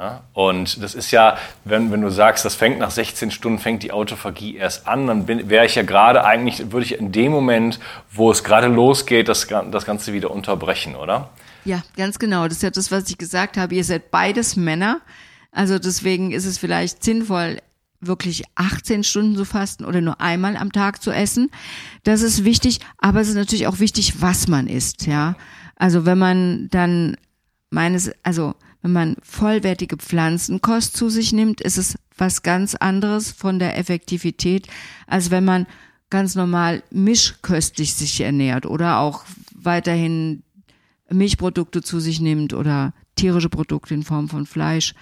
Ja? 0.00 0.22
Und 0.32 0.82
das 0.82 0.94
ist 0.94 1.10
ja, 1.10 1.36
wenn, 1.66 1.92
wenn 1.92 2.00
du 2.00 2.10
sagst, 2.10 2.46
das 2.46 2.54
fängt 2.54 2.78
nach 2.78 2.90
16 2.90 3.30
Stunden, 3.30 3.58
fängt 3.58 3.82
die 3.82 3.92
Autophagie 3.92 4.56
erst 4.56 4.88
an, 4.88 5.06
dann 5.06 5.28
wäre 5.28 5.66
ich 5.66 5.74
ja 5.74 5.82
gerade 5.82 6.24
eigentlich, 6.24 6.72
würde 6.72 6.86
ich 6.86 6.98
in 6.98 7.12
dem 7.12 7.30
Moment, 7.30 7.78
wo 8.10 8.30
es 8.30 8.42
gerade 8.42 8.66
losgeht, 8.68 9.28
das, 9.28 9.46
das 9.46 9.84
Ganze 9.84 10.14
wieder 10.14 10.30
unterbrechen, 10.30 10.96
oder? 10.96 11.28
Ja, 11.66 11.82
ganz 11.98 12.18
genau. 12.18 12.44
Das 12.44 12.54
ist 12.54 12.62
ja 12.62 12.70
das, 12.70 12.90
was 12.90 13.10
ich 13.10 13.18
gesagt 13.18 13.58
habe. 13.58 13.74
Ihr 13.74 13.84
seid 13.84 14.10
beides 14.10 14.56
Männer. 14.56 15.02
Also 15.52 15.78
deswegen 15.78 16.32
ist 16.32 16.46
es 16.46 16.56
vielleicht 16.56 17.04
sinnvoll, 17.04 17.58
wirklich 18.00 18.44
18 18.54 19.04
Stunden 19.04 19.36
zu 19.36 19.44
fasten 19.44 19.84
oder 19.84 20.00
nur 20.00 20.18
einmal 20.22 20.56
am 20.56 20.72
Tag 20.72 21.02
zu 21.02 21.10
essen. 21.10 21.50
Das 22.04 22.22
ist 22.22 22.44
wichtig, 22.44 22.80
aber 22.96 23.20
es 23.20 23.28
ist 23.28 23.34
natürlich 23.34 23.66
auch 23.66 23.80
wichtig, 23.80 24.22
was 24.22 24.48
man 24.48 24.66
isst, 24.66 25.06
ja. 25.06 25.34
Also 25.76 26.06
wenn 26.06 26.16
man 26.16 26.68
dann 26.70 27.18
meines, 27.68 28.10
also 28.22 28.54
wenn 28.82 28.92
man 28.92 29.16
vollwertige 29.22 29.96
Pflanzenkost 29.96 30.96
zu 30.96 31.08
sich 31.08 31.32
nimmt, 31.32 31.60
ist 31.60 31.76
es 31.76 31.98
was 32.16 32.42
ganz 32.42 32.74
anderes 32.74 33.30
von 33.30 33.58
der 33.58 33.78
Effektivität, 33.78 34.68
als 35.06 35.30
wenn 35.30 35.44
man 35.44 35.66
ganz 36.10 36.34
normal 36.34 36.82
mischköstlich 36.90 37.94
sich 37.94 38.20
ernährt 38.20 38.66
oder 38.66 38.98
auch 38.98 39.24
weiterhin 39.54 40.42
Milchprodukte 41.10 41.82
zu 41.82 42.00
sich 42.00 42.20
nimmt 42.20 42.52
oder 42.52 42.92
tierische 43.16 43.48
Produkte 43.48 43.94
in 43.94 44.02
Form 44.02 44.28
von 44.28 44.46
Fleisch 44.46 44.94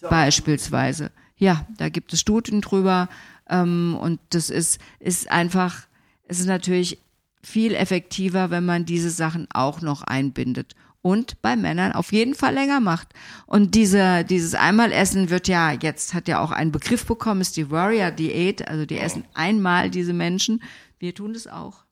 beispielsweise. 0.00 1.10
Ja, 1.36 1.66
da 1.76 1.88
gibt 1.88 2.12
es 2.12 2.20
Studien 2.20 2.60
drüber 2.60 3.08
ähm, 3.48 3.96
und 4.00 4.20
das 4.30 4.50
ist, 4.50 4.80
ist 4.98 5.30
einfach, 5.30 5.86
es 6.26 6.40
ist 6.40 6.46
natürlich 6.46 6.98
viel 7.42 7.74
effektiver, 7.74 8.50
wenn 8.50 8.64
man 8.64 8.86
diese 8.86 9.10
Sachen 9.10 9.46
auch 9.52 9.80
noch 9.82 10.02
einbindet 10.02 10.74
und 11.06 11.40
bei 11.40 11.54
Männern 11.54 11.92
auf 11.92 12.10
jeden 12.10 12.34
Fall 12.34 12.52
länger 12.52 12.80
macht. 12.80 13.10
Und 13.46 13.76
diese, 13.76 14.24
dieses 14.24 14.56
Einmalessen 14.56 15.30
wird 15.30 15.46
ja, 15.46 15.70
jetzt 15.70 16.14
hat 16.14 16.26
ja 16.26 16.40
auch 16.40 16.50
einen 16.50 16.72
Begriff 16.72 17.06
bekommen, 17.06 17.42
ist 17.42 17.56
die 17.56 17.70
Warrior 17.70 18.10
Diät, 18.10 18.66
also 18.66 18.86
die 18.86 18.98
essen 18.98 19.24
einmal 19.32 19.88
diese 19.88 20.12
Menschen. 20.12 20.64
Wir 20.98 21.14
tun 21.14 21.32
das 21.32 21.46
auch 21.46 21.84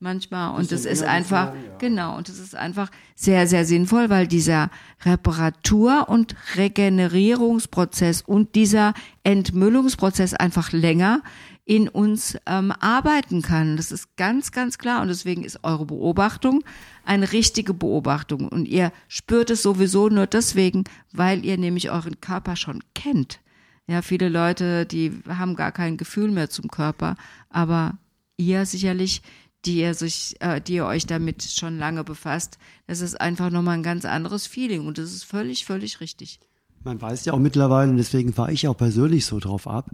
manchmal 0.00 0.58
und 0.58 0.72
das 0.72 0.84
ist 0.84 1.04
einfach 1.04 1.54
Mal, 1.54 1.64
ja. 1.64 1.76
genau 1.78 2.16
und 2.16 2.28
das 2.28 2.40
ist 2.40 2.56
einfach 2.56 2.90
sehr 3.14 3.46
sehr 3.46 3.64
sinnvoll, 3.64 4.10
weil 4.10 4.26
dieser 4.26 4.70
Reparatur 5.04 6.08
und 6.08 6.34
Regenerierungsprozess 6.56 8.20
und 8.20 8.56
dieser 8.56 8.94
Entmüllungsprozess 9.22 10.34
einfach 10.34 10.72
länger 10.72 11.22
in 11.66 11.88
uns 11.88 12.38
ähm, 12.46 12.72
arbeiten 12.72 13.42
kann. 13.42 13.76
Das 13.76 13.92
ist 13.92 14.16
ganz 14.16 14.52
ganz 14.52 14.78
klar 14.78 15.02
und 15.02 15.08
deswegen 15.08 15.44
ist 15.44 15.64
eure 15.64 15.84
Beobachtung 15.84 16.64
eine 17.04 17.32
richtige 17.32 17.74
Beobachtung 17.74 18.48
und 18.48 18.66
ihr 18.66 18.92
spürt 19.08 19.50
es 19.50 19.62
sowieso 19.62 20.08
nur 20.08 20.26
deswegen, 20.26 20.84
weil 21.12 21.44
ihr 21.44 21.58
nämlich 21.58 21.90
euren 21.90 22.20
Körper 22.20 22.56
schon 22.56 22.82
kennt. 22.94 23.40
Ja, 23.88 24.00
viele 24.00 24.28
Leute, 24.28 24.86
die 24.86 25.12
haben 25.28 25.56
gar 25.56 25.72
kein 25.72 25.96
Gefühl 25.96 26.30
mehr 26.30 26.48
zum 26.50 26.68
Körper, 26.68 27.16
aber 27.50 27.98
ihr 28.36 28.64
sicherlich 28.64 29.22
die 29.64 29.78
ihr 29.80 29.94
sich, 29.94 30.36
äh, 30.40 30.60
die 30.60 30.74
ihr 30.74 30.86
euch 30.86 31.06
damit 31.06 31.42
schon 31.42 31.78
lange 31.78 32.04
befasst, 32.04 32.58
das 32.86 33.00
ist 33.00 33.20
einfach 33.20 33.50
nochmal 33.50 33.74
ein 33.74 33.82
ganz 33.82 34.04
anderes 34.04 34.46
Feeling 34.46 34.86
und 34.86 34.98
das 34.98 35.12
ist 35.12 35.24
völlig, 35.24 35.64
völlig 35.64 36.00
richtig. 36.00 36.38
Man 36.84 37.00
weiß 37.02 37.24
ja 37.24 37.32
auch 37.32 37.40
mittlerweile, 37.40 37.90
und 37.90 37.96
deswegen 37.96 38.32
fahre 38.32 38.52
ich 38.52 38.68
auch 38.68 38.76
persönlich 38.76 39.26
so 39.26 39.40
drauf 39.40 39.66
ab, 39.66 39.90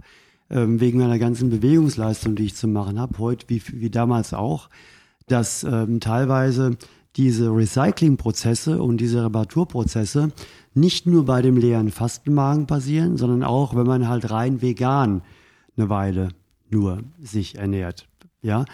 ähm, 0.53 0.79
wegen 0.79 0.99
meiner 0.99 1.19
ganzen 1.19 1.49
Bewegungsleistung, 1.49 2.35
die 2.35 2.45
ich 2.45 2.55
zu 2.55 2.67
machen 2.67 2.99
habe, 2.99 3.17
heute 3.17 3.49
wie, 3.49 3.61
wie 3.73 3.89
damals 3.89 4.33
auch, 4.33 4.69
dass 5.27 5.63
ähm, 5.63 5.99
teilweise 5.99 6.77
diese 7.15 7.49
Recyclingprozesse 7.49 8.81
und 8.81 8.97
diese 8.97 9.23
Reparaturprozesse 9.25 10.31
nicht 10.73 11.05
nur 11.05 11.25
bei 11.25 11.41
dem 11.41 11.57
leeren 11.57 11.91
Fastenmagen 11.91 12.67
passieren, 12.67 13.17
sondern 13.17 13.43
auch, 13.43 13.75
wenn 13.75 13.85
man 13.85 14.07
halt 14.07 14.31
rein 14.31 14.61
vegan 14.61 15.21
eine 15.75 15.89
Weile 15.89 16.29
nur 16.69 16.99
sich 17.21 17.57
ernährt. 17.57 18.07
Ja, 18.41 18.65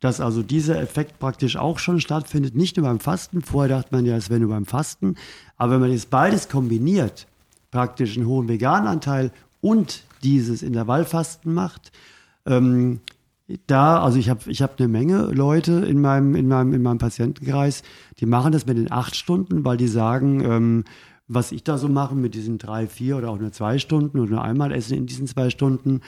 dass 0.00 0.20
also 0.20 0.42
dieser 0.42 0.80
Effekt 0.80 1.18
praktisch 1.18 1.56
auch 1.56 1.78
schon 1.78 2.00
stattfindet, 2.00 2.54
nicht 2.54 2.76
nur 2.76 2.86
beim 2.86 3.00
Fasten. 3.00 3.42
Vorher 3.42 3.76
dachte 3.76 3.94
man 3.94 4.06
ja, 4.06 4.16
es 4.16 4.30
wäre 4.30 4.40
nur 4.40 4.50
beim 4.50 4.66
Fasten. 4.66 5.16
Aber 5.56 5.72
wenn 5.74 5.80
man 5.80 5.90
jetzt 5.90 6.10
beides 6.10 6.48
kombiniert, 6.48 7.26
praktisch 7.70 8.16
einen 8.16 8.26
hohen 8.26 8.48
Vegananteil 8.48 9.32
und 9.60 10.02
dieses 10.22 10.62
Intervallfasten 10.62 11.52
macht, 11.52 11.92
ähm, 12.46 13.00
da, 13.66 14.02
also 14.02 14.18
ich 14.18 14.28
habe 14.28 14.40
ich 14.50 14.60
hab 14.60 14.78
eine 14.78 14.88
Menge 14.88 15.22
Leute 15.32 15.72
in 15.72 16.00
meinem, 16.00 16.34
in, 16.34 16.48
meinem, 16.48 16.74
in 16.74 16.82
meinem 16.82 16.98
Patientenkreis, 16.98 17.82
die 18.20 18.26
machen 18.26 18.52
das 18.52 18.66
mit 18.66 18.76
den 18.76 18.92
acht 18.92 19.16
Stunden, 19.16 19.64
weil 19.64 19.78
die 19.78 19.88
sagen, 19.88 20.44
ähm, 20.44 20.84
was 21.28 21.52
ich 21.52 21.64
da 21.64 21.78
so 21.78 21.88
mache 21.88 22.14
mit 22.14 22.34
diesen 22.34 22.58
drei, 22.58 22.86
vier 22.86 23.16
oder 23.16 23.30
auch 23.30 23.38
nur 23.38 23.52
zwei 23.52 23.78
Stunden 23.78 24.18
oder 24.18 24.30
nur 24.30 24.42
einmal 24.42 24.72
essen 24.72 24.96
in 24.96 25.06
diesen 25.06 25.26
zwei 25.26 25.50
Stunden, 25.50 26.00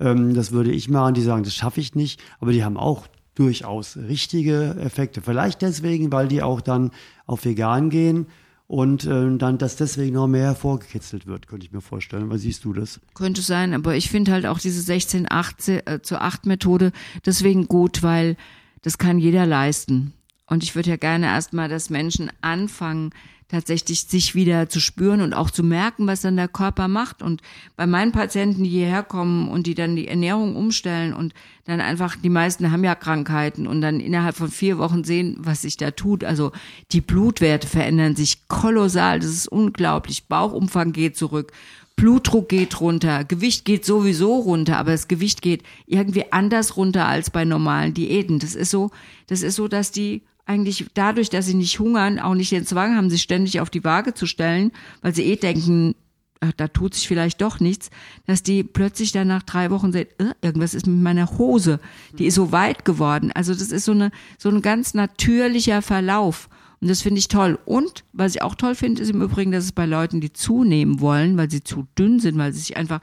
ähm, 0.00 0.34
das 0.34 0.52
würde 0.52 0.70
ich 0.70 0.88
machen. 0.88 1.14
Die 1.14 1.22
sagen, 1.22 1.44
das 1.44 1.54
schaffe 1.54 1.80
ich 1.80 1.94
nicht, 1.94 2.20
aber 2.40 2.52
die 2.52 2.64
haben 2.64 2.76
auch 2.76 3.06
durchaus 3.34 3.96
richtige 3.96 4.76
Effekte. 4.80 5.22
Vielleicht 5.22 5.62
deswegen, 5.62 6.12
weil 6.12 6.28
die 6.28 6.42
auch 6.42 6.60
dann 6.60 6.90
auf 7.26 7.44
vegan 7.44 7.88
gehen 7.88 8.26
und 8.72 9.04
äh, 9.04 9.36
dann, 9.36 9.58
dass 9.58 9.76
deswegen 9.76 10.14
noch 10.14 10.28
mehr 10.28 10.44
hervorgekitzelt 10.44 11.26
wird, 11.26 11.46
könnte 11.46 11.66
ich 11.66 11.72
mir 11.72 11.82
vorstellen. 11.82 12.30
Was 12.30 12.40
siehst 12.40 12.64
du 12.64 12.72
das? 12.72 13.00
Könnte 13.12 13.42
sein, 13.42 13.74
aber 13.74 13.96
ich 13.96 14.08
finde 14.08 14.32
halt 14.32 14.46
auch 14.46 14.58
diese 14.58 14.80
16-8 14.90 15.86
äh, 15.86 16.00
zu 16.00 16.18
8 16.18 16.46
Methode 16.46 16.92
deswegen 17.26 17.68
gut, 17.68 18.02
weil 18.02 18.34
das 18.80 18.96
kann 18.96 19.18
jeder 19.18 19.44
leisten. 19.44 20.14
Und 20.52 20.62
ich 20.62 20.74
würde 20.74 20.90
ja 20.90 20.96
gerne 20.96 21.28
erstmal, 21.28 21.70
dass 21.70 21.88
Menschen 21.88 22.30
anfangen, 22.42 23.08
tatsächlich 23.48 24.02
sich 24.02 24.34
wieder 24.34 24.68
zu 24.68 24.80
spüren 24.80 25.22
und 25.22 25.32
auch 25.32 25.50
zu 25.50 25.62
merken, 25.62 26.06
was 26.06 26.20
dann 26.20 26.36
der 26.36 26.48
Körper 26.48 26.88
macht. 26.88 27.22
Und 27.22 27.40
bei 27.74 27.86
meinen 27.86 28.12
Patienten, 28.12 28.62
die 28.62 28.68
hierher 28.68 29.02
kommen 29.02 29.48
und 29.48 29.66
die 29.66 29.74
dann 29.74 29.96
die 29.96 30.08
Ernährung 30.08 30.54
umstellen 30.54 31.14
und 31.14 31.32
dann 31.64 31.80
einfach, 31.80 32.16
die 32.16 32.28
meisten 32.28 32.70
haben 32.70 32.84
ja 32.84 32.94
Krankheiten 32.94 33.66
und 33.66 33.80
dann 33.80 33.98
innerhalb 33.98 34.36
von 34.36 34.50
vier 34.50 34.76
Wochen 34.76 35.04
sehen, 35.04 35.36
was 35.38 35.62
sich 35.62 35.78
da 35.78 35.90
tut. 35.90 36.22
Also 36.22 36.52
die 36.92 37.00
Blutwerte 37.00 37.66
verändern 37.66 38.14
sich 38.14 38.46
kolossal. 38.46 39.20
Das 39.20 39.30
ist 39.30 39.48
unglaublich. 39.48 40.28
Bauchumfang 40.28 40.92
geht 40.92 41.16
zurück. 41.16 41.52
Blutdruck 41.96 42.48
geht 42.48 42.80
runter, 42.80 43.22
Gewicht 43.24 43.64
geht 43.64 43.84
sowieso 43.84 44.36
runter, 44.36 44.78
aber 44.78 44.92
das 44.92 45.08
Gewicht 45.08 45.42
geht 45.42 45.62
irgendwie 45.86 46.32
anders 46.32 46.76
runter 46.76 47.06
als 47.06 47.30
bei 47.30 47.44
normalen 47.44 47.92
Diäten. 47.92 48.38
Das 48.38 48.54
ist 48.54 48.70
so, 48.70 48.90
das 49.26 49.42
ist 49.42 49.56
so, 49.56 49.68
dass 49.68 49.92
die 49.92 50.22
eigentlich 50.46 50.86
dadurch, 50.94 51.30
dass 51.30 51.46
sie 51.46 51.54
nicht 51.54 51.78
hungern, 51.78 52.18
auch 52.18 52.34
nicht 52.34 52.52
den 52.52 52.66
Zwang 52.66 52.96
haben, 52.96 53.10
sich 53.10 53.22
ständig 53.22 53.60
auf 53.60 53.70
die 53.70 53.84
Waage 53.84 54.14
zu 54.14 54.26
stellen, 54.26 54.72
weil 55.00 55.14
sie 55.14 55.24
eh 55.24 55.36
denken, 55.36 55.94
ach, 56.40 56.52
da 56.56 56.68
tut 56.68 56.94
sich 56.94 57.06
vielleicht 57.08 57.40
doch 57.40 57.60
nichts, 57.60 57.90
dass 58.26 58.42
die 58.42 58.64
plötzlich 58.64 59.12
dann 59.12 59.28
nach 59.28 59.44
drei 59.44 59.70
Wochen 59.70 59.92
sehen, 59.92 60.08
äh, 60.18 60.32
irgendwas 60.42 60.74
ist 60.74 60.86
mit 60.86 61.00
meiner 61.00 61.38
Hose, 61.38 61.80
die 62.18 62.26
ist 62.26 62.34
so 62.34 62.52
weit 62.52 62.84
geworden. 62.84 63.30
Also 63.32 63.54
das 63.54 63.70
ist 63.70 63.84
so 63.84 63.92
eine 63.92 64.10
so 64.38 64.48
ein 64.48 64.62
ganz 64.62 64.94
natürlicher 64.94 65.82
Verlauf. 65.82 66.48
Und 66.80 66.88
das 66.88 67.00
finde 67.00 67.20
ich 67.20 67.28
toll. 67.28 67.60
Und 67.64 68.02
was 68.12 68.34
ich 68.34 68.42
auch 68.42 68.56
toll 68.56 68.74
finde, 68.74 69.02
ist 69.02 69.10
im 69.10 69.22
Übrigen, 69.22 69.52
dass 69.52 69.62
es 69.62 69.70
bei 69.70 69.86
Leuten, 69.86 70.20
die 70.20 70.32
zunehmen 70.32 71.00
wollen, 71.00 71.36
weil 71.36 71.48
sie 71.48 71.62
zu 71.62 71.86
dünn 71.96 72.18
sind, 72.18 72.36
weil 72.38 72.52
sie 72.52 72.58
sich 72.58 72.76
einfach 72.76 73.00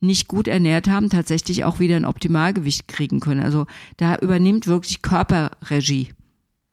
nicht 0.00 0.28
gut 0.28 0.48
ernährt 0.48 0.86
haben, 0.86 1.08
tatsächlich 1.08 1.64
auch 1.64 1.78
wieder 1.80 1.96
ein 1.96 2.04
Optimalgewicht 2.04 2.88
kriegen 2.88 3.20
können. 3.20 3.42
Also 3.42 3.66
da 3.96 4.16
übernimmt 4.16 4.66
wirklich 4.66 5.00
Körperregie. 5.00 6.10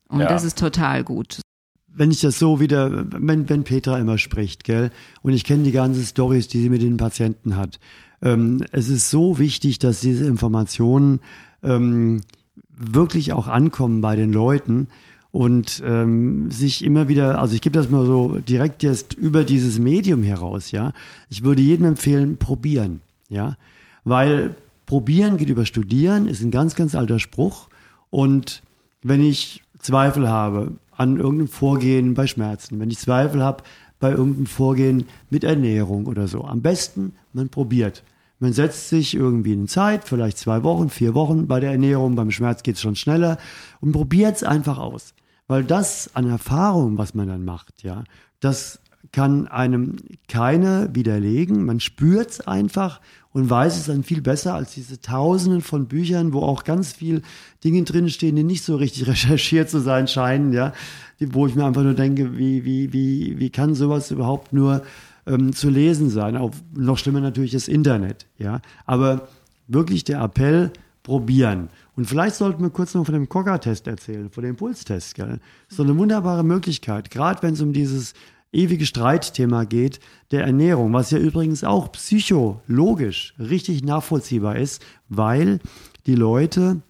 Und 0.09 0.21
ja. 0.21 0.27
das 0.27 0.43
ist 0.43 0.57
total 0.57 1.03
gut. 1.03 1.39
Wenn 1.87 2.11
ich 2.11 2.21
das 2.21 2.39
so 2.39 2.59
wieder, 2.59 3.05
wenn, 3.11 3.49
wenn 3.49 3.63
Petra 3.63 3.97
immer 3.97 4.17
spricht, 4.17 4.63
gell, 4.63 4.91
und 5.21 5.33
ich 5.33 5.43
kenne 5.43 5.63
die 5.63 5.71
ganzen 5.71 6.03
Stories, 6.03 6.47
die 6.47 6.61
sie 6.61 6.69
mit 6.69 6.81
den 6.81 6.97
Patienten 6.97 7.55
hat. 7.55 7.79
Ähm, 8.21 8.63
es 8.71 8.89
ist 8.89 9.09
so 9.09 9.39
wichtig, 9.39 9.79
dass 9.79 10.01
diese 10.01 10.25
Informationen 10.25 11.19
ähm, 11.63 12.21
wirklich 12.69 13.33
auch 13.33 13.47
ankommen 13.47 14.01
bei 14.01 14.15
den 14.15 14.31
Leuten 14.31 14.87
und 15.31 15.83
ähm, 15.85 16.49
sich 16.49 16.83
immer 16.83 17.07
wieder, 17.07 17.39
also 17.39 17.53
ich 17.53 17.61
gebe 17.61 17.77
das 17.77 17.89
mal 17.89 18.05
so 18.05 18.39
direkt 18.39 18.81
jetzt 18.81 19.13
über 19.13 19.43
dieses 19.43 19.77
Medium 19.77 20.23
heraus, 20.23 20.71
ja. 20.71 20.93
Ich 21.29 21.43
würde 21.43 21.61
jedem 21.61 21.85
empfehlen, 21.85 22.37
probieren, 22.37 23.01
ja, 23.29 23.57
weil 24.03 24.55
probieren 24.85 25.37
geht 25.37 25.49
über 25.49 25.65
studieren, 25.65 26.27
ist 26.27 26.41
ein 26.41 26.51
ganz, 26.51 26.75
ganz 26.75 26.95
alter 26.95 27.19
Spruch 27.19 27.69
und 28.09 28.63
wenn 29.03 29.23
ich 29.23 29.61
Zweifel 29.79 30.29
habe 30.29 30.73
an 30.91 31.17
irgendeinem 31.17 31.47
Vorgehen 31.47 32.13
bei 32.13 32.27
Schmerzen, 32.27 32.79
wenn 32.79 32.89
ich 32.89 32.99
Zweifel 32.99 33.43
habe 33.43 33.63
bei 33.99 34.11
irgendeinem 34.11 34.45
Vorgehen 34.45 35.07
mit 35.29 35.43
Ernährung 35.43 36.05
oder 36.05 36.27
so, 36.27 36.43
am 36.45 36.61
besten 36.61 37.13
man 37.33 37.49
probiert. 37.49 38.03
Man 38.39 38.53
setzt 38.53 38.87
sich 38.87 39.15
irgendwie 39.15 39.51
in 39.51 39.67
Zeit, 39.67 40.05
vielleicht 40.05 40.37
zwei 40.37 40.63
Wochen, 40.63 40.89
vier 40.89 41.13
Wochen 41.13 41.47
bei 41.47 41.59
der 41.59 41.71
Ernährung, 41.71 42.15
beim 42.15 42.31
Schmerz 42.31 42.63
geht 42.63 42.75
es 42.75 42.81
schon 42.81 42.95
schneller 42.95 43.37
und 43.81 43.91
probiert 43.91 44.37
es 44.37 44.43
einfach 44.43 44.77
aus. 44.77 45.13
Weil 45.47 45.63
das 45.65 46.15
an 46.15 46.29
Erfahrung, 46.29 46.97
was 46.97 47.15
man 47.15 47.27
dann 47.27 47.43
macht, 47.43 47.83
ja, 47.83 48.03
das 48.39 48.79
kann 49.11 49.47
einem 49.47 49.97
keiner 50.27 50.93
widerlegen. 50.93 51.65
Man 51.65 51.79
spürt 51.79 52.29
es 52.29 52.41
einfach 52.41 53.01
und 53.31 53.49
weiß 53.49 53.77
es 53.77 53.85
dann 53.85 54.03
viel 54.03 54.21
besser 54.21 54.55
als 54.55 54.73
diese 54.73 55.01
Tausenden 55.01 55.61
von 55.61 55.87
Büchern, 55.87 56.33
wo 56.33 56.41
auch 56.41 56.63
ganz 56.63 56.93
viel 56.93 57.21
Dinge 57.63 57.83
drinstehen, 57.83 58.35
die 58.35 58.43
nicht 58.43 58.63
so 58.63 58.75
richtig 58.75 59.07
recherchiert 59.07 59.69
zu 59.69 59.79
sein 59.79 60.07
scheinen, 60.07 60.53
ja, 60.53 60.73
wo 61.19 61.47
ich 61.47 61.55
mir 61.55 61.65
einfach 61.65 61.83
nur 61.83 61.93
denke, 61.93 62.37
wie, 62.37 62.65
wie, 62.65 62.93
wie, 62.93 63.39
wie 63.39 63.49
kann 63.49 63.75
sowas 63.75 64.11
überhaupt 64.11 64.53
nur 64.53 64.83
ähm, 65.25 65.53
zu 65.53 65.69
lesen 65.69 66.09
sein? 66.09 66.37
Auch 66.37 66.51
noch 66.73 66.97
schlimmer 66.97 67.21
natürlich 67.21 67.51
das 67.51 67.67
Internet, 67.67 68.25
ja. 68.37 68.61
Aber 68.85 69.27
wirklich 69.67 70.03
der 70.03 70.21
Appell, 70.21 70.71
probieren. 71.09 71.69
Und 71.95 72.05
vielleicht 72.05 72.35
sollten 72.35 72.61
wir 72.61 72.69
kurz 72.69 72.93
noch 72.93 73.05
von 73.05 73.13
dem 73.15 73.27
Cocker-Test 73.27 73.87
erzählen, 73.87 74.29
von 74.29 74.43
dem 74.43 74.55
Pulstest. 74.55 75.15
Gell? 75.15 75.39
So 75.67 75.81
eine 75.81 75.97
wunderbare 75.97 76.43
Möglichkeit, 76.43 77.09
gerade 77.09 77.41
wenn 77.41 77.53
es 77.53 77.61
um 77.61 77.73
dieses 77.73 78.13
ewige 78.51 78.85
Streitthema 78.85 79.63
geht, 79.65 79.99
der 80.31 80.43
Ernährung, 80.43 80.93
was 80.93 81.11
ja 81.11 81.17
übrigens 81.17 81.63
auch 81.63 81.91
psychologisch 81.91 83.33
richtig 83.37 83.83
nachvollziehbar 83.83 84.55
ist, 84.55 84.83
weil 85.07 85.59
die 86.05 86.15
Leute, 86.15 86.81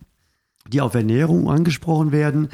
die 0.68 0.82
auf 0.82 0.96
Ernährung 0.96 1.50
angesprochen 1.50 2.12
werden, 2.12 2.50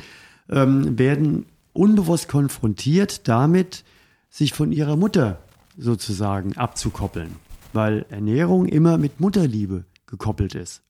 ähm, 0.50 0.98
werden 0.98 1.46
unbewusst 1.74 2.28
konfrontiert 2.28 3.28
damit, 3.28 3.84
sich 4.30 4.54
von 4.54 4.72
ihrer 4.72 4.96
Mutter 4.96 5.40
sozusagen 5.78 6.58
abzukoppeln, 6.58 7.36
weil 7.74 8.06
Ernährung 8.10 8.66
immer 8.66 8.98
mit 8.98 9.20
Mutterliebe 9.20 9.86
gekoppelt 10.08 10.56
ist. 10.56 10.85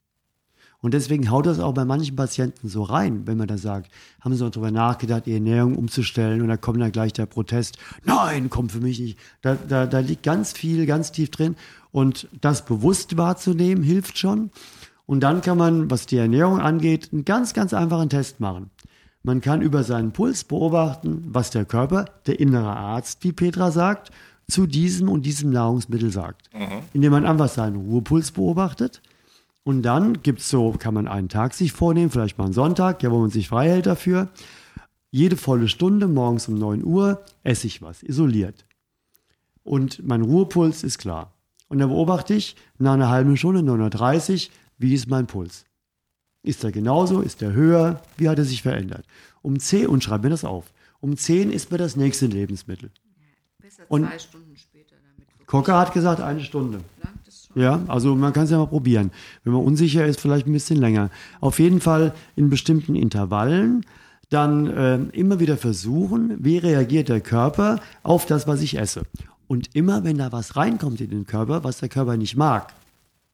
Und 0.82 0.94
deswegen 0.94 1.32
haut 1.32 1.46
das 1.46 1.60
auch 1.60 1.74
bei 1.74 1.86
manchen 1.86 2.16
Patienten 2.16 2.68
so 2.68 2.84
rein, 2.84 3.26
wenn 3.26 3.38
man 3.38 3.48
da 3.48 3.58
sagt, 3.58 3.92
haben 4.22 4.36
sie 4.36 4.44
noch 4.44 4.52
darüber 4.52 4.72
nachgedacht, 4.72 5.26
ihre 5.26 5.38
Ernährung 5.38 5.76
umzustellen 5.76 6.42
und 6.42 6.48
da 6.48 6.58
kommt 6.58 6.80
dann 6.80 6.92
gleich 6.92 7.14
der 7.14 7.26
Protest, 7.26 7.78
nein, 8.04 8.50
kommt 8.50 8.72
für 8.72 8.82
mich 8.82 9.00
nicht. 9.00 9.18
Da, 9.42 9.56
da, 9.56 9.88
da 9.88 10.00
liegt 10.00 10.24
ganz 10.24 10.54
viel, 10.54 10.86
ganz 10.86 11.12
tief 11.12 11.32
drin 11.32 11.56
und 11.92 12.28
das 12.40 12.66
bewusst 12.66 13.18
wahrzunehmen 13.18 13.84
hilft 13.84 14.18
schon. 14.18 14.52
Und 15.06 15.22
dann 15.22 15.42
kann 15.42 15.58
man, 15.58 15.90
was 15.90 16.06
die 16.08 16.18
Ernährung 16.18 16.60
angeht, 16.60 17.10
einen 17.12 17.26
ganz, 17.26 17.54
ganz 17.54 17.74
einfachen 17.74 18.10
Test 18.10 18.40
machen. 18.40 18.70
Man 19.24 19.42
kann 19.42 19.62
über 19.62 19.84
seinen 19.84 20.12
Puls 20.12 20.44
beobachten, 20.44 21.24
was 21.28 21.50
der 21.50 21.66
Körper, 21.66 22.06
der 22.28 22.40
innere 22.40 22.76
Arzt, 22.76 23.24
wie 23.24 23.32
Petra 23.32 23.72
sagt, 23.72 24.12
zu 24.48 24.68
diesem 24.68 25.10
und 25.10 25.26
diesem 25.26 25.50
Nahrungsmittel 25.50 26.12
sagt. 26.12 26.50
Mhm. 26.54 26.84
Indem 26.94 27.12
man 27.12 27.26
einfach 27.26 27.50
seinen 27.50 27.78
Ruhepuls 27.78 28.32
beobachtet 28.32 29.02
und 29.66 29.82
dann 29.82 30.22
gibt's 30.22 30.48
so, 30.48 30.74
kann 30.74 30.94
man 30.94 31.08
einen 31.08 31.28
Tag 31.28 31.56
sich 31.56 31.74
vornehmen, 31.74 32.12
vielleicht 32.12 32.38
mal 32.38 32.46
einen 32.46 32.54
Sonntag, 32.54 33.02
ja, 33.02 33.12
wo 33.12 33.20
man 33.20 33.32
sich 33.32 33.48
frei 33.48 33.68
hält 33.68 33.88
dafür. 33.88 34.30
Jede 35.10 35.38
volle 35.38 35.68
Stunde, 35.68 36.08
morgens 36.08 36.48
um 36.48 36.54
9 36.54 36.84
Uhr, 36.84 37.26
esse 37.44 37.66
ich 37.66 37.82
was, 37.82 38.04
isoliert. 38.04 38.66
Und 39.64 40.06
mein 40.06 40.22
Ruhepuls 40.22 40.84
ist 40.84 41.00
klar. 41.00 41.34
Und 41.68 41.80
dann 41.80 41.90
beobachte 41.90 42.36
ich 42.36 42.56
nach 42.78 42.94
einer 42.94 43.10
halben 43.10 43.36
Stunde, 43.38 43.62
9.30 43.62 44.50
wie 44.78 44.94
ist 44.94 45.10
mein 45.10 45.26
Puls? 45.26 45.66
Ist 46.44 46.64
er 46.64 46.72
genauso? 46.72 47.22
Ist 47.22 47.42
er 47.42 47.54
höher? 47.54 48.04
Wie 48.18 48.30
hat 48.30 48.38
er 48.38 48.46
sich 48.46 48.62
verändert? 48.62 49.06
Um 49.42 49.60
10, 49.60 49.88
und 49.88 50.04
schreib 50.04 50.22
mir 50.22 50.30
das 50.30 50.46
auf, 50.46 50.72
um 51.00 51.18
10 51.18 51.50
ist 51.52 51.72
mir 51.72 51.80
das 51.80 51.96
nächste 51.96 52.28
Lebensmittel. 52.28 52.92
Besser 53.60 53.84
und 53.88 54.06
zwei 54.08 54.20
Stunden 54.20 54.56
später. 54.58 54.96
Damit 54.98 55.48
Cocker 55.48 55.80
hat 55.80 55.92
gesagt, 55.92 56.22
eine 56.22 56.42
Stunde. 56.42 56.82
Lang? 57.02 57.15
Ja, 57.56 57.82
also 57.88 58.16
man 58.16 58.34
kann 58.34 58.44
es 58.44 58.52
ja 58.52 58.58
mal 58.58 58.68
probieren. 58.68 59.12
Wenn 59.44 59.54
man 59.54 59.64
unsicher 59.64 60.06
ist, 60.06 60.20
vielleicht 60.20 60.46
ein 60.46 60.54
bisschen 60.54 60.78
länger. 60.78 61.10
Auf 61.40 61.60
jeden 61.60 61.80
Fall 61.80 62.14
in 62.36 62.50
bestimmten 62.50 62.96
Intervallen 62.96 63.86
dann 64.30 64.68
äh, 64.68 64.96
immer 65.18 65.40
wieder 65.40 65.56
versuchen, 65.56 66.36
wie 66.40 66.58
reagiert 66.58 67.10
der 67.10 67.22
Körper 67.22 67.80
auf 68.04 68.26
das, 68.26 68.48
was 68.48 68.62
ich 68.62 68.78
esse. 68.78 69.04
Und 69.48 69.76
immer, 69.76 70.04
wenn 70.04 70.18
da 70.18 70.32
was 70.32 70.56
reinkommt 70.56 71.00
in 71.02 71.12
den 71.12 71.26
Körper, 71.26 71.64
was 71.64 71.80
der 71.80 71.90
Körper 71.90 72.18
nicht 72.18 72.36
mag, 72.36 72.74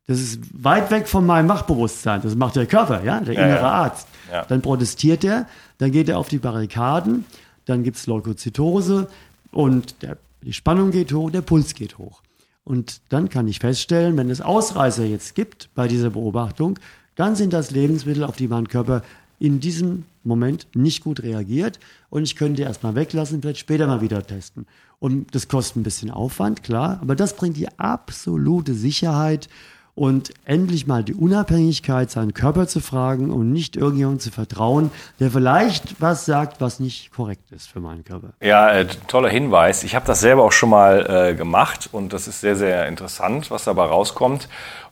das 0.08 0.20
ist 0.20 0.42
weit 0.52 0.92
weg 0.92 1.08
von 1.08 1.26
meinem 1.26 1.48
Wachbewusstsein. 1.48 2.22
Das 2.22 2.36
macht 2.36 2.56
der 2.56 2.66
Körper, 2.66 3.04
ja, 3.04 3.20
der 3.20 3.34
innere 3.36 3.50
ja, 3.50 3.56
ja. 3.56 3.72
Arzt. 3.72 4.08
Ja. 4.32 4.46
Dann 4.46 4.62
protestiert 4.62 5.24
er, 5.24 5.48
dann 5.78 5.92
geht 5.92 6.10
er 6.10 6.18
auf 6.18 6.28
die 6.28 6.40
Barrikaden, 6.40 7.26
dann 7.66 7.84
gibt 7.84 7.98
es 7.98 8.08
Leukozytose 8.08 9.08
und 9.52 10.02
der, 10.02 10.18
die 10.42 10.54
Spannung 10.54 10.92
geht 10.92 11.14
hoch, 11.14 11.32
der 11.32 11.42
Puls 11.42 11.74
geht 11.76 11.98
hoch. 11.98 12.22
Und 12.64 13.02
dann 13.10 13.30
kann 13.30 13.48
ich 13.48 13.60
feststellen, 13.60 14.18
wenn 14.18 14.30
es 14.30 14.42
Ausreißer 14.42 15.06
jetzt 15.06 15.36
gibt 15.36 15.70
bei 15.74 15.88
dieser 15.88 16.12
Beobachtung, 16.12 16.80
dann 17.16 17.36
sind 17.36 17.54
das 17.54 17.72
Lebensmittel, 17.72 18.24
auf 18.24 18.38
die 18.38 18.48
mein 18.48 18.68
Körper 18.68 19.04
in 19.40 19.60
diesem 19.60 20.06
Moment 20.24 20.68
nicht 20.76 21.04
gut 21.04 21.24
reagiert. 21.24 21.80
Und 22.10 22.24
ich 22.24 22.36
könnte 22.36 22.62
erstmal 22.62 22.96
weglassen, 22.96 23.42
vielleicht 23.42 23.60
später 23.60 23.88
mal 23.88 24.02
wieder 24.02 24.26
testen. 24.26 24.68
Und 25.00 25.34
das 25.34 25.48
kostet 25.48 25.78
ein 25.78 25.84
bisschen 25.84 26.12
Aufwand, 26.12 26.62
klar, 26.62 27.00
aber 27.02 27.16
das 27.16 27.36
bringt 27.36 27.58
die 27.58 27.68
absolute 27.80 28.76
Sicherheit 28.76 29.50
und 29.96 30.32
endlich 30.46 30.88
mal 30.88 31.04
die 31.04 31.14
Unabhängigkeit, 31.14 32.10
seinen 32.10 32.34
Körper 32.34 32.68
zu 32.68 32.80
fragen 32.80 33.30
und 33.30 33.52
nicht 33.52 33.76
irgendjemandem 33.76 34.20
zu 34.20 34.32
vertrauen, 34.32 34.92
der 35.20 35.32
vielleicht 35.32 36.02
was 36.02 36.26
sagt, 36.26 36.62
was 36.62 36.80
nicht 36.80 37.12
korrekt 37.12 37.52
ist 37.52 37.68
für 37.70 37.80
meinen 37.80 38.04
Körper. 38.04 38.30
Ja, 38.42 38.70
äh, 38.72 38.88
toller 39.08 39.30
Hinweis. 39.30 39.84
Ich 39.84 39.96
habe 39.96 40.06
das 40.06 40.22
selber 40.22 40.44
auch 40.44 40.52
schon 40.52 40.70
mal 40.70 41.32
äh, 41.32 41.36
gemacht 41.36 41.90
und 41.92 42.14
das 42.14 42.28
ist 42.28 42.42
sehr, 42.42 42.56
sehr 42.56 42.88
interessant, 42.88 43.52
was 43.52 43.66
dabei 43.66 43.86
rauskommt. 43.86 44.48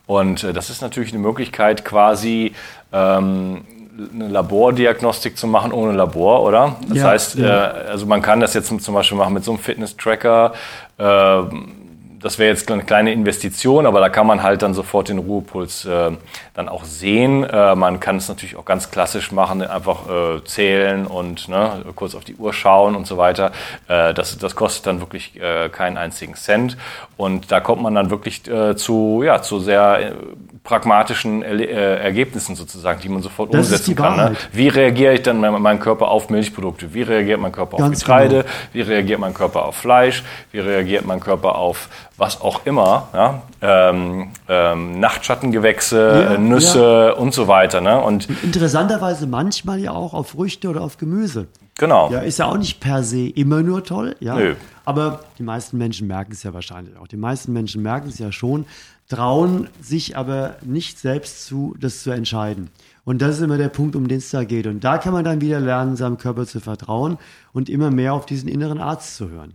Und 0.06 0.44
äh, 0.44 0.52
das 0.52 0.70
ist 0.70 0.82
natürlich 0.82 1.12
eine 1.12 1.22
Möglichkeit, 1.22 1.84
quasi 1.84 2.52
ähm, 2.92 3.64
eine 4.12 4.28
Labordiagnostik 4.28 5.36
zu 5.36 5.46
machen 5.46 5.72
ohne 5.72 5.92
Labor, 5.92 6.42
oder? 6.42 6.76
Das 6.88 6.98
ja, 6.98 7.04
heißt, 7.04 7.34
ja. 7.36 7.66
Äh, 7.66 7.88
also 7.88 8.06
man 8.06 8.22
kann 8.22 8.40
das 8.40 8.54
jetzt 8.54 8.68
zum 8.82 8.94
Beispiel 8.94 9.16
machen 9.18 9.34
mit 9.34 9.44
so 9.44 9.52
einem 9.52 9.60
Fitness-Tracker. 9.60 10.52
Das 12.20 12.38
wäre 12.38 12.50
jetzt 12.50 12.70
eine 12.70 12.82
kleine 12.82 13.12
Investition, 13.12 13.86
aber 13.86 14.00
da 14.00 14.08
kann 14.08 14.26
man 14.26 14.42
halt 14.42 14.62
dann 14.62 14.74
sofort 14.74 15.08
den 15.08 15.18
Ruhepuls 15.18 15.84
äh, 15.86 16.10
dann 16.54 16.68
auch 16.68 16.84
sehen. 16.84 17.44
Äh, 17.44 17.74
man 17.74 17.98
kann 17.98 18.16
es 18.16 18.28
natürlich 18.28 18.56
auch 18.56 18.64
ganz 18.64 18.90
klassisch 18.90 19.32
machen, 19.32 19.62
einfach 19.62 20.08
äh, 20.08 20.44
zählen 20.44 21.06
und 21.06 21.48
ne, 21.48 21.84
kurz 21.96 22.14
auf 22.14 22.24
die 22.24 22.36
Uhr 22.36 22.52
schauen 22.52 22.94
und 22.94 23.06
so 23.06 23.16
weiter. 23.16 23.52
Äh, 23.88 24.12
das, 24.12 24.36
das 24.38 24.54
kostet 24.54 24.86
dann 24.86 25.00
wirklich 25.00 25.40
äh, 25.40 25.68
keinen 25.70 25.96
einzigen 25.96 26.34
Cent. 26.34 26.76
Und 27.16 27.50
da 27.50 27.60
kommt 27.60 27.82
man 27.82 27.94
dann 27.94 28.10
wirklich 28.10 28.46
äh, 28.48 28.76
zu, 28.76 29.22
ja, 29.24 29.40
zu 29.42 29.60
sehr 29.60 30.00
äh, 30.00 30.12
pragmatischen 30.62 31.42
er 31.42 31.58
äh, 31.58 32.02
Ergebnissen 32.02 32.54
sozusagen, 32.54 33.00
die 33.00 33.08
man 33.08 33.22
sofort 33.22 33.52
das 33.54 33.66
umsetzen 33.66 33.96
kann. 33.96 34.16
Ne? 34.16 34.36
Wie 34.52 34.68
reagiere 34.68 35.14
ich 35.14 35.22
dann 35.22 35.40
mein, 35.40 35.60
mein, 35.60 35.80
Körper 35.80 36.08
auf 36.08 36.30
Milchprodukte? 36.30 36.92
Wie 36.92 37.02
reagiert 37.02 37.40
mein 37.40 37.52
Körper 37.52 37.78
Ganz 37.78 37.96
auf 37.96 38.00
Getreide? 38.00 38.36
Genau. 38.42 38.54
Wie 38.72 38.80
reagiert 38.82 39.20
mein 39.20 39.34
Körper 39.34 39.64
auf 39.64 39.76
Fleisch? 39.76 40.22
Wie 40.52 40.60
reagiert 40.60 41.06
mein 41.06 41.20
Körper 41.20 41.56
auf 41.56 41.88
was 42.20 42.40
auch 42.42 42.66
immer, 42.66 43.08
ja, 43.14 43.42
ähm, 43.62 44.28
ähm, 44.46 45.00
Nachtschattengewächse, 45.00 46.26
Ja, 46.32 46.38
Nüsse 46.38 47.14
und 47.14 47.32
so 47.32 47.48
weiter. 47.48 47.80
Ne? 47.80 47.98
Und 48.00 48.28
Interessanterweise 48.42 49.26
manchmal 49.26 49.80
ja 49.80 49.92
auch 49.92 50.12
auf 50.12 50.28
Früchte 50.28 50.68
oder 50.68 50.82
auf 50.82 50.98
Gemüse. 50.98 51.48
genau. 51.78 52.10
Ja, 52.12 52.20
ist 52.20 52.38
ja 52.38 52.44
auch 52.44 52.58
nicht 52.58 52.78
per 52.78 53.02
se 53.02 53.26
immer 53.28 53.62
nur 53.62 53.82
toll, 53.84 54.16
ja. 54.20 54.34
Nö. 54.36 54.54
Aber 54.84 55.20
die 55.38 55.42
meisten 55.42 55.78
Menschen 55.78 56.06
merken 56.08 56.32
es 56.32 56.42
ja 56.42 56.52
wahrscheinlich 56.52 56.96
auch. 56.98 57.08
Die 57.08 57.16
meisten 57.16 57.52
Menschen 57.52 57.82
merken 57.82 58.08
es 58.08 58.18
ja 58.18 58.32
schon, 58.32 58.66
trauen 59.08 59.68
sich 59.80 60.16
aber 60.16 60.56
nicht 60.62 60.98
selbst 60.98 61.46
zu, 61.46 61.74
das 61.80 62.02
zu 62.02 62.10
entscheiden. 62.10 62.70
Und 63.04 63.22
das 63.22 63.36
ist 63.36 63.42
immer 63.42 63.56
der 63.56 63.70
Punkt, 63.70 63.96
um 63.96 64.08
den 64.08 64.18
es 64.18 64.30
da 64.30 64.44
geht. 64.44 64.66
Und 64.66 64.84
da 64.84 64.98
kann 64.98 65.12
man 65.14 65.24
dann 65.24 65.40
wieder 65.40 65.58
lernen, 65.58 65.96
seinem 65.96 66.18
Körper 66.18 66.44
zu 66.46 66.60
vertrauen 66.60 67.16
und 67.52 67.70
immer 67.70 67.90
mehr 67.90 68.12
auf 68.12 68.26
diesen 68.26 68.48
inneren 68.48 68.78
Arzt 68.78 69.16
zu 69.16 69.30
hören. 69.30 69.54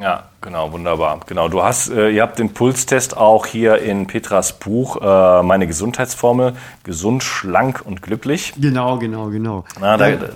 Ja, 0.00 0.28
genau, 0.40 0.70
wunderbar. 0.70 1.18
Genau, 1.26 1.48
du 1.48 1.60
hast, 1.60 1.90
äh, 1.90 2.10
ihr 2.10 2.22
habt 2.22 2.38
den 2.38 2.54
Pulstest 2.54 3.16
auch 3.16 3.46
hier 3.46 3.78
in 3.78 4.06
Petras 4.06 4.52
Buch, 4.52 4.96
äh, 5.02 5.42
meine 5.42 5.66
Gesundheitsformel, 5.66 6.52
gesund, 6.84 7.24
schlank 7.24 7.82
und 7.84 8.00
glücklich. 8.00 8.54
Genau, 8.56 8.98
genau, 8.98 9.26
genau. 9.30 9.64
Na, 9.80 9.96
da, 9.96 10.10
da, 10.12 10.28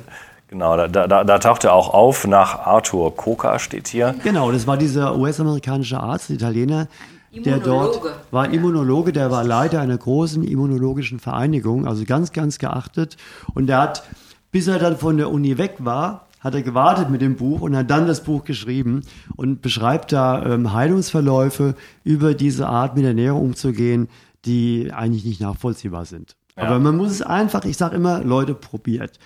genau, 0.48 0.76
da, 0.76 0.88
da, 1.06 1.22
da 1.22 1.38
taucht 1.38 1.62
er 1.62 1.74
auch 1.74 1.94
auf, 1.94 2.26
nach 2.26 2.58
Arthur 2.66 3.14
Koka 3.14 3.60
steht 3.60 3.86
hier. 3.86 4.16
Genau, 4.24 4.50
das 4.50 4.66
war 4.66 4.76
dieser 4.76 5.16
US-amerikanische 5.16 6.00
Arzt, 6.00 6.30
Italiener, 6.30 6.88
der 7.30 7.58
dort 7.58 8.00
war 8.32 8.52
Immunologe, 8.52 9.12
der 9.12 9.30
war 9.30 9.44
Leiter 9.44 9.80
einer 9.80 9.96
großen 9.96 10.42
immunologischen 10.42 11.20
Vereinigung, 11.20 11.86
also 11.86 12.04
ganz, 12.04 12.32
ganz 12.32 12.58
geachtet. 12.58 13.16
Und 13.54 13.68
der 13.68 13.78
hat, 13.78 14.02
bis 14.50 14.66
er 14.66 14.80
dann 14.80 14.96
von 14.96 15.18
der 15.18 15.30
Uni 15.30 15.56
weg 15.56 15.76
war, 15.78 16.26
hat 16.42 16.54
er 16.54 16.62
gewartet 16.62 17.08
mit 17.08 17.22
dem 17.22 17.36
Buch 17.36 17.62
und 17.62 17.76
hat 17.76 17.90
dann 17.90 18.06
das 18.06 18.22
Buch 18.22 18.44
geschrieben 18.44 19.02
und 19.36 19.62
beschreibt 19.62 20.12
da 20.12 20.44
ähm, 20.44 20.72
Heilungsverläufe 20.72 21.74
über 22.04 22.34
diese 22.34 22.68
Art 22.68 22.96
mit 22.96 23.04
Ernährung 23.04 23.42
umzugehen, 23.42 24.08
die 24.44 24.92
eigentlich 24.92 25.24
nicht 25.24 25.40
nachvollziehbar 25.40 26.04
sind. 26.04 26.36
Aber 26.54 26.78
man 26.78 26.96
muss 26.96 27.12
es 27.12 27.22
einfach, 27.22 27.64
ich 27.64 27.78
sage 27.78 27.96
immer, 27.96 28.22
Leute, 28.22 28.54
probiert 28.54 29.18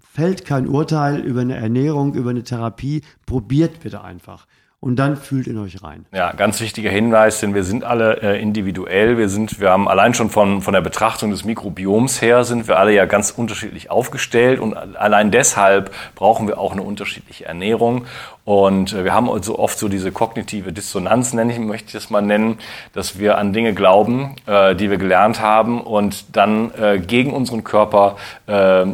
fällt 0.00 0.44
kein 0.44 0.66
Urteil 0.66 1.20
über 1.20 1.42
eine 1.42 1.56
Ernährung, 1.56 2.14
über 2.14 2.30
eine 2.30 2.42
Therapie. 2.42 3.02
Probiert 3.26 3.80
bitte 3.80 4.02
einfach. 4.02 4.46
Und 4.78 4.96
dann 4.96 5.16
fühlt 5.16 5.46
in 5.46 5.58
euch 5.58 5.82
rein. 5.82 6.04
Ja, 6.12 6.32
ganz 6.32 6.60
wichtiger 6.60 6.90
Hinweis, 6.90 7.40
denn 7.40 7.54
wir 7.54 7.64
sind 7.64 7.82
alle 7.82 8.22
äh, 8.22 8.40
individuell. 8.40 9.16
Wir 9.16 9.30
sind, 9.30 9.58
wir 9.58 9.70
haben 9.70 9.88
allein 9.88 10.12
schon 10.12 10.28
von, 10.28 10.60
von 10.60 10.74
der 10.74 10.82
Betrachtung 10.82 11.30
des 11.30 11.44
Mikrobioms 11.44 12.20
her 12.20 12.44
sind 12.44 12.68
wir 12.68 12.78
alle 12.78 12.92
ja 12.92 13.06
ganz 13.06 13.30
unterschiedlich 13.30 13.90
aufgestellt 13.90 14.60
und 14.60 14.74
allein 14.74 15.30
deshalb 15.30 15.92
brauchen 16.14 16.46
wir 16.46 16.58
auch 16.58 16.72
eine 16.72 16.82
unterschiedliche 16.82 17.46
Ernährung. 17.46 18.06
Und 18.44 18.92
äh, 18.92 19.02
wir 19.02 19.14
haben 19.14 19.30
also 19.30 19.58
oft 19.58 19.78
so 19.78 19.88
diese 19.88 20.12
kognitive 20.12 20.72
Dissonanz, 20.72 21.32
nenne 21.32 21.52
ich, 21.52 21.58
möchte 21.58 21.86
ich 21.86 21.92
das 21.94 22.10
mal 22.10 22.20
nennen, 22.20 22.58
dass 22.92 23.18
wir 23.18 23.38
an 23.38 23.54
Dinge 23.54 23.72
glauben, 23.72 24.36
äh, 24.46 24.76
die 24.76 24.90
wir 24.90 24.98
gelernt 24.98 25.40
haben 25.40 25.80
und 25.80 26.36
dann 26.36 26.70
äh, 26.74 26.98
gegen 26.98 27.32
unseren 27.32 27.64
Körper 27.64 28.16
äh, 28.46 28.86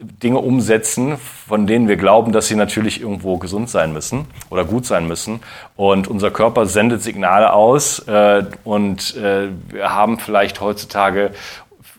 Dinge 0.00 0.38
umsetzen, 0.38 1.18
von 1.46 1.66
denen 1.66 1.86
wir 1.86 1.96
glauben, 1.96 2.32
dass 2.32 2.48
sie 2.48 2.56
natürlich 2.56 3.00
irgendwo 3.00 3.36
gesund 3.36 3.68
sein 3.68 3.92
müssen 3.92 4.26
oder 4.48 4.64
gut 4.64 4.86
sein 4.86 5.06
müssen. 5.06 5.40
Und 5.76 6.08
unser 6.08 6.30
Körper 6.30 6.66
sendet 6.66 7.02
Signale 7.02 7.52
aus 7.52 8.00
äh, 8.00 8.44
und 8.64 9.14
äh, 9.16 9.48
wir 9.68 9.94
haben 9.94 10.18
vielleicht 10.18 10.60
heutzutage 10.60 11.32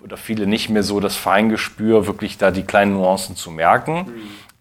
oder 0.04 0.18
viele 0.18 0.48
nicht 0.48 0.70
mehr 0.70 0.82
so 0.82 1.00
das 1.00 1.16
Feingespür, 1.16 2.08
wirklich 2.08 2.40
da 2.40 2.50
die 2.50 2.64
kleinen 2.64 2.94
Nuancen 2.94 3.36
zu 3.36 3.52
merken. 3.52 4.08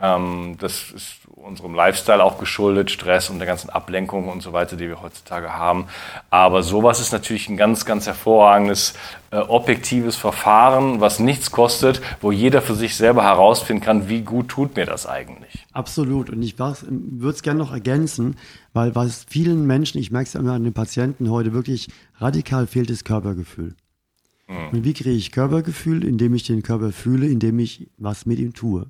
Ähm, 0.00 0.56
das 0.58 0.90
ist 0.90 1.16
unserem 1.26 1.74
Lifestyle 1.74 2.22
auch 2.22 2.38
geschuldet, 2.38 2.90
Stress 2.90 3.30
und 3.30 3.38
der 3.38 3.46
ganzen 3.46 3.70
Ablenkung 3.70 4.28
und 4.28 4.42
so 4.42 4.52
weiter, 4.52 4.76
die 4.76 4.88
wir 4.88 5.00
heutzutage 5.02 5.54
haben. 5.54 5.86
Aber 6.28 6.62
sowas 6.62 7.00
ist 7.00 7.12
natürlich 7.12 7.48
ein 7.48 7.56
ganz, 7.56 7.84
ganz 7.84 8.06
hervorragendes, 8.06 8.94
äh, 9.30 9.38
objektives 9.38 10.16
Verfahren, 10.16 11.00
was 11.00 11.18
nichts 11.18 11.50
kostet, 11.50 12.00
wo 12.20 12.32
jeder 12.32 12.62
für 12.62 12.74
sich 12.74 12.96
selber 12.96 13.22
herausfinden 13.22 13.82
kann, 13.82 14.08
wie 14.08 14.22
gut 14.22 14.48
tut 14.48 14.76
mir 14.76 14.86
das 14.86 15.06
eigentlich. 15.06 15.66
Absolut. 15.72 16.30
Und 16.30 16.42
ich 16.42 16.58
würde 16.58 17.30
es 17.30 17.42
gerne 17.42 17.58
noch 17.58 17.72
ergänzen, 17.72 18.36
weil 18.72 18.94
was 18.94 19.24
vielen 19.28 19.66
Menschen, 19.66 19.98
ich 19.98 20.10
merke 20.10 20.28
es 20.28 20.34
immer 20.34 20.52
an 20.52 20.64
den 20.64 20.74
Patienten 20.74 21.30
heute, 21.30 21.52
wirklich 21.52 21.88
radikal 22.18 22.66
fehlt, 22.66 22.90
ist 22.90 23.04
Körpergefühl. 23.04 23.74
Und 24.72 24.84
wie 24.84 24.94
kriege 24.94 25.10
ich 25.10 25.30
Körpergefühl? 25.30 26.04
Indem 26.04 26.34
ich 26.34 26.42
den 26.42 26.64
Körper 26.64 26.90
fühle, 26.90 27.28
indem 27.28 27.60
ich 27.60 27.88
was 27.98 28.26
mit 28.26 28.40
ihm 28.40 28.52
tue. 28.52 28.86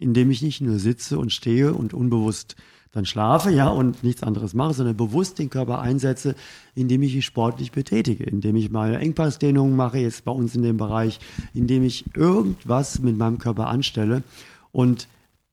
Indem 0.00 0.32
ich 0.32 0.42
nicht 0.42 0.60
nur 0.60 0.80
sitze 0.80 1.18
und 1.18 1.32
stehe 1.32 1.72
und 1.72 1.94
unbewusst 1.94 2.56
dann 2.92 3.06
schlafe, 3.06 3.50
ja, 3.50 3.68
und 3.68 4.02
nichts 4.02 4.24
anderes 4.24 4.52
mache, 4.52 4.74
sondern 4.74 4.96
bewusst 4.96 5.38
den 5.38 5.48
Körper 5.48 5.80
einsetze, 5.80 6.34
indem 6.74 7.02
ich 7.02 7.14
ihn 7.14 7.22
sportlich 7.22 7.70
betätige, 7.70 8.24
indem 8.24 8.56
ich 8.56 8.70
meine 8.70 8.98
Engpassdehnungen 8.98 9.76
mache, 9.76 9.98
jetzt 9.98 10.24
bei 10.24 10.32
uns 10.32 10.56
in 10.56 10.62
dem 10.62 10.76
Bereich, 10.76 11.20
indem 11.54 11.84
ich 11.84 12.04
irgendwas 12.16 12.98
mit 12.98 13.16
meinem 13.16 13.38
Körper 13.38 13.68
anstelle. 13.68 14.24
Und 14.72 15.06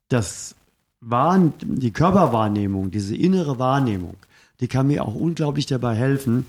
das 0.09 0.55
Wahrn 0.99 1.53
die 1.61 1.91
Körperwahrnehmung, 1.91 2.89
diese 2.89 3.15
innere 3.15 3.59
Wahrnehmung, 3.59 4.15
die 4.59 4.67
kann 4.67 4.87
mir 4.87 5.05
auch 5.05 5.13
unglaublich 5.13 5.67
dabei 5.67 5.93
helfen, 5.93 6.45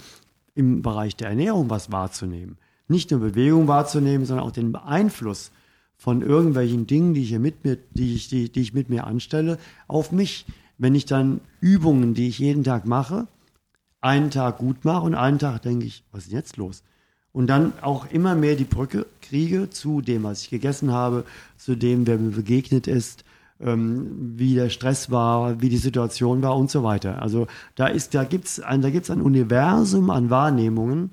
im 0.54 0.80
Bereich 0.80 1.14
der 1.16 1.28
Ernährung 1.28 1.68
was 1.68 1.92
wahrzunehmen. 1.92 2.56
Nicht 2.88 3.11
nur 3.11 3.20
Bewegung 3.20 3.68
wahrzunehmen, 3.68 4.24
sondern 4.24 4.46
auch 4.46 4.52
den 4.52 4.74
Einfluss 4.74 5.50
von 5.98 6.22
irgendwelchen 6.22 6.87
Dingen, 6.87 7.12
die 7.12 7.22
ich, 7.22 7.28
hier 7.28 7.40
mit 7.40 7.64
mir, 7.64 7.76
die, 7.90 8.14
ich, 8.14 8.28
die, 8.28 8.50
die 8.50 8.61
ich 8.61 8.72
mit 8.72 8.88
mir 8.88 9.06
anstelle, 9.06 9.58
auf 9.88 10.12
mich. 10.12 10.46
Wenn 10.78 10.94
ich 10.94 11.06
dann 11.06 11.40
Übungen, 11.61 12.14
die 12.14 12.28
ich 12.28 12.38
jeden 12.38 12.62
Tag 12.62 12.87
mache, 12.87 13.26
einen 14.00 14.30
Tag 14.30 14.58
gut 14.58 14.84
mache 14.84 15.04
und 15.04 15.16
einen 15.16 15.40
Tag 15.40 15.62
denke 15.62 15.87
ich, 15.87 16.04
was 16.12 16.26
ist 16.26 16.32
jetzt 16.32 16.56
los? 16.56 16.84
Und 17.32 17.48
dann 17.48 17.72
auch 17.82 18.11
immer 18.11 18.37
mehr 18.37 18.54
die 18.54 18.64
Brücke 18.64 19.06
kriege 19.20 19.70
zu 19.70 20.00
dem, 20.00 20.22
was 20.22 20.42
ich 20.42 20.50
gegessen 20.50 20.92
habe, 20.92 21.24
zu 21.56 21.76
dem, 21.76 22.06
wer 22.06 22.16
mir 22.16 22.30
begegnet 22.30 22.87
ist, 22.87 23.24
ähm, 23.61 24.34
wie 24.37 24.54
der 24.54 24.70
Stress 24.70 25.11
war, 25.11 25.61
wie 25.61 25.68
die 25.68 25.78
Situation 25.78 26.42
war 26.42 26.56
und 26.56 26.70
so 26.70 26.84
weiter. 26.84 27.20
Also 27.20 27.48
da 27.74 27.88
ist, 27.88 28.14
da 28.14 28.22
gibt's 28.22 28.61
ein, 28.61 28.82
da 28.82 28.90
gibt's 28.90 29.11
ein 29.11 29.20
Universum 29.20 30.11
an 30.11 30.30
Wahrnehmungen, 30.30 31.11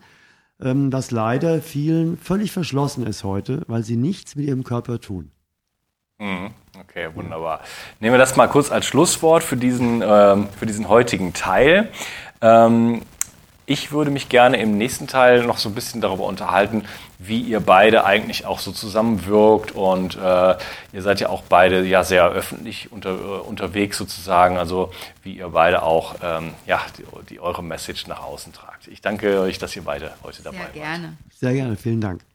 ähm, 0.61 0.91
das 0.91 1.11
leider 1.11 1.61
vielen 1.61 2.17
völlig 2.17 2.51
verschlossen 2.51 3.05
ist 3.05 3.23
heute, 3.23 3.63
weil 3.67 3.83
sie 3.83 3.95
nichts 3.95 4.35
mit 4.35 4.47
ihrem 4.47 4.63
Körper 4.63 4.99
tun. 4.99 5.31
Mhm. 6.17 6.51
Okay, 6.79 7.09
wunderbar. 7.13 7.61
Nehmen 7.99 8.13
wir 8.13 8.19
das 8.19 8.35
mal 8.35 8.47
kurz 8.47 8.71
als 8.71 8.85
Schlusswort 8.85 9.43
für 9.43 9.57
diesen, 9.57 10.01
ähm, 10.05 10.47
für 10.57 10.65
diesen 10.65 10.87
heutigen 10.87 11.33
Teil. 11.33 11.89
Ähm, 12.41 13.01
ich 13.65 13.91
würde 13.91 14.11
mich 14.11 14.29
gerne 14.29 14.57
im 14.57 14.77
nächsten 14.77 15.07
Teil 15.07 15.43
noch 15.45 15.57
so 15.57 15.69
ein 15.69 15.75
bisschen 15.75 16.01
darüber 16.01 16.25
unterhalten, 16.25 16.83
wie 17.17 17.41
ihr 17.41 17.59
beide 17.59 18.05
eigentlich 18.05 18.45
auch 18.45 18.59
so 18.59 18.71
zusammenwirkt 18.71 19.71
und 19.71 20.15
äh, 20.15 20.55
ihr 20.93 21.01
seid 21.01 21.19
ja 21.19 21.29
auch 21.29 21.43
beide 21.43 21.83
ja 21.83 22.03
sehr 22.03 22.29
öffentlich 22.29 22.91
unter, 22.91 23.11
äh, 23.11 23.39
unterwegs 23.39 23.97
sozusagen, 23.97 24.57
also 24.57 24.91
wie 25.23 25.37
ihr 25.37 25.49
beide 25.49 25.83
auch 25.83 26.15
ähm, 26.21 26.53
ja, 26.65 26.81
die, 26.97 27.03
die 27.29 27.39
eure 27.39 27.63
Message 27.63 28.07
nach 28.07 28.21
außen 28.21 28.53
tragt. 28.53 28.87
Ich 28.87 29.01
danke 29.01 29.39
euch, 29.39 29.57
dass 29.57 29.75
ihr 29.75 29.83
beide 29.83 30.11
heute 30.23 30.43
dabei 30.43 30.57
Sehr 30.57 30.65
wart. 30.65 30.73
gerne. 30.73 31.17
Sehr 31.39 31.53
gerne, 31.53 31.75
vielen 31.75 32.01
Dank. 32.01 32.34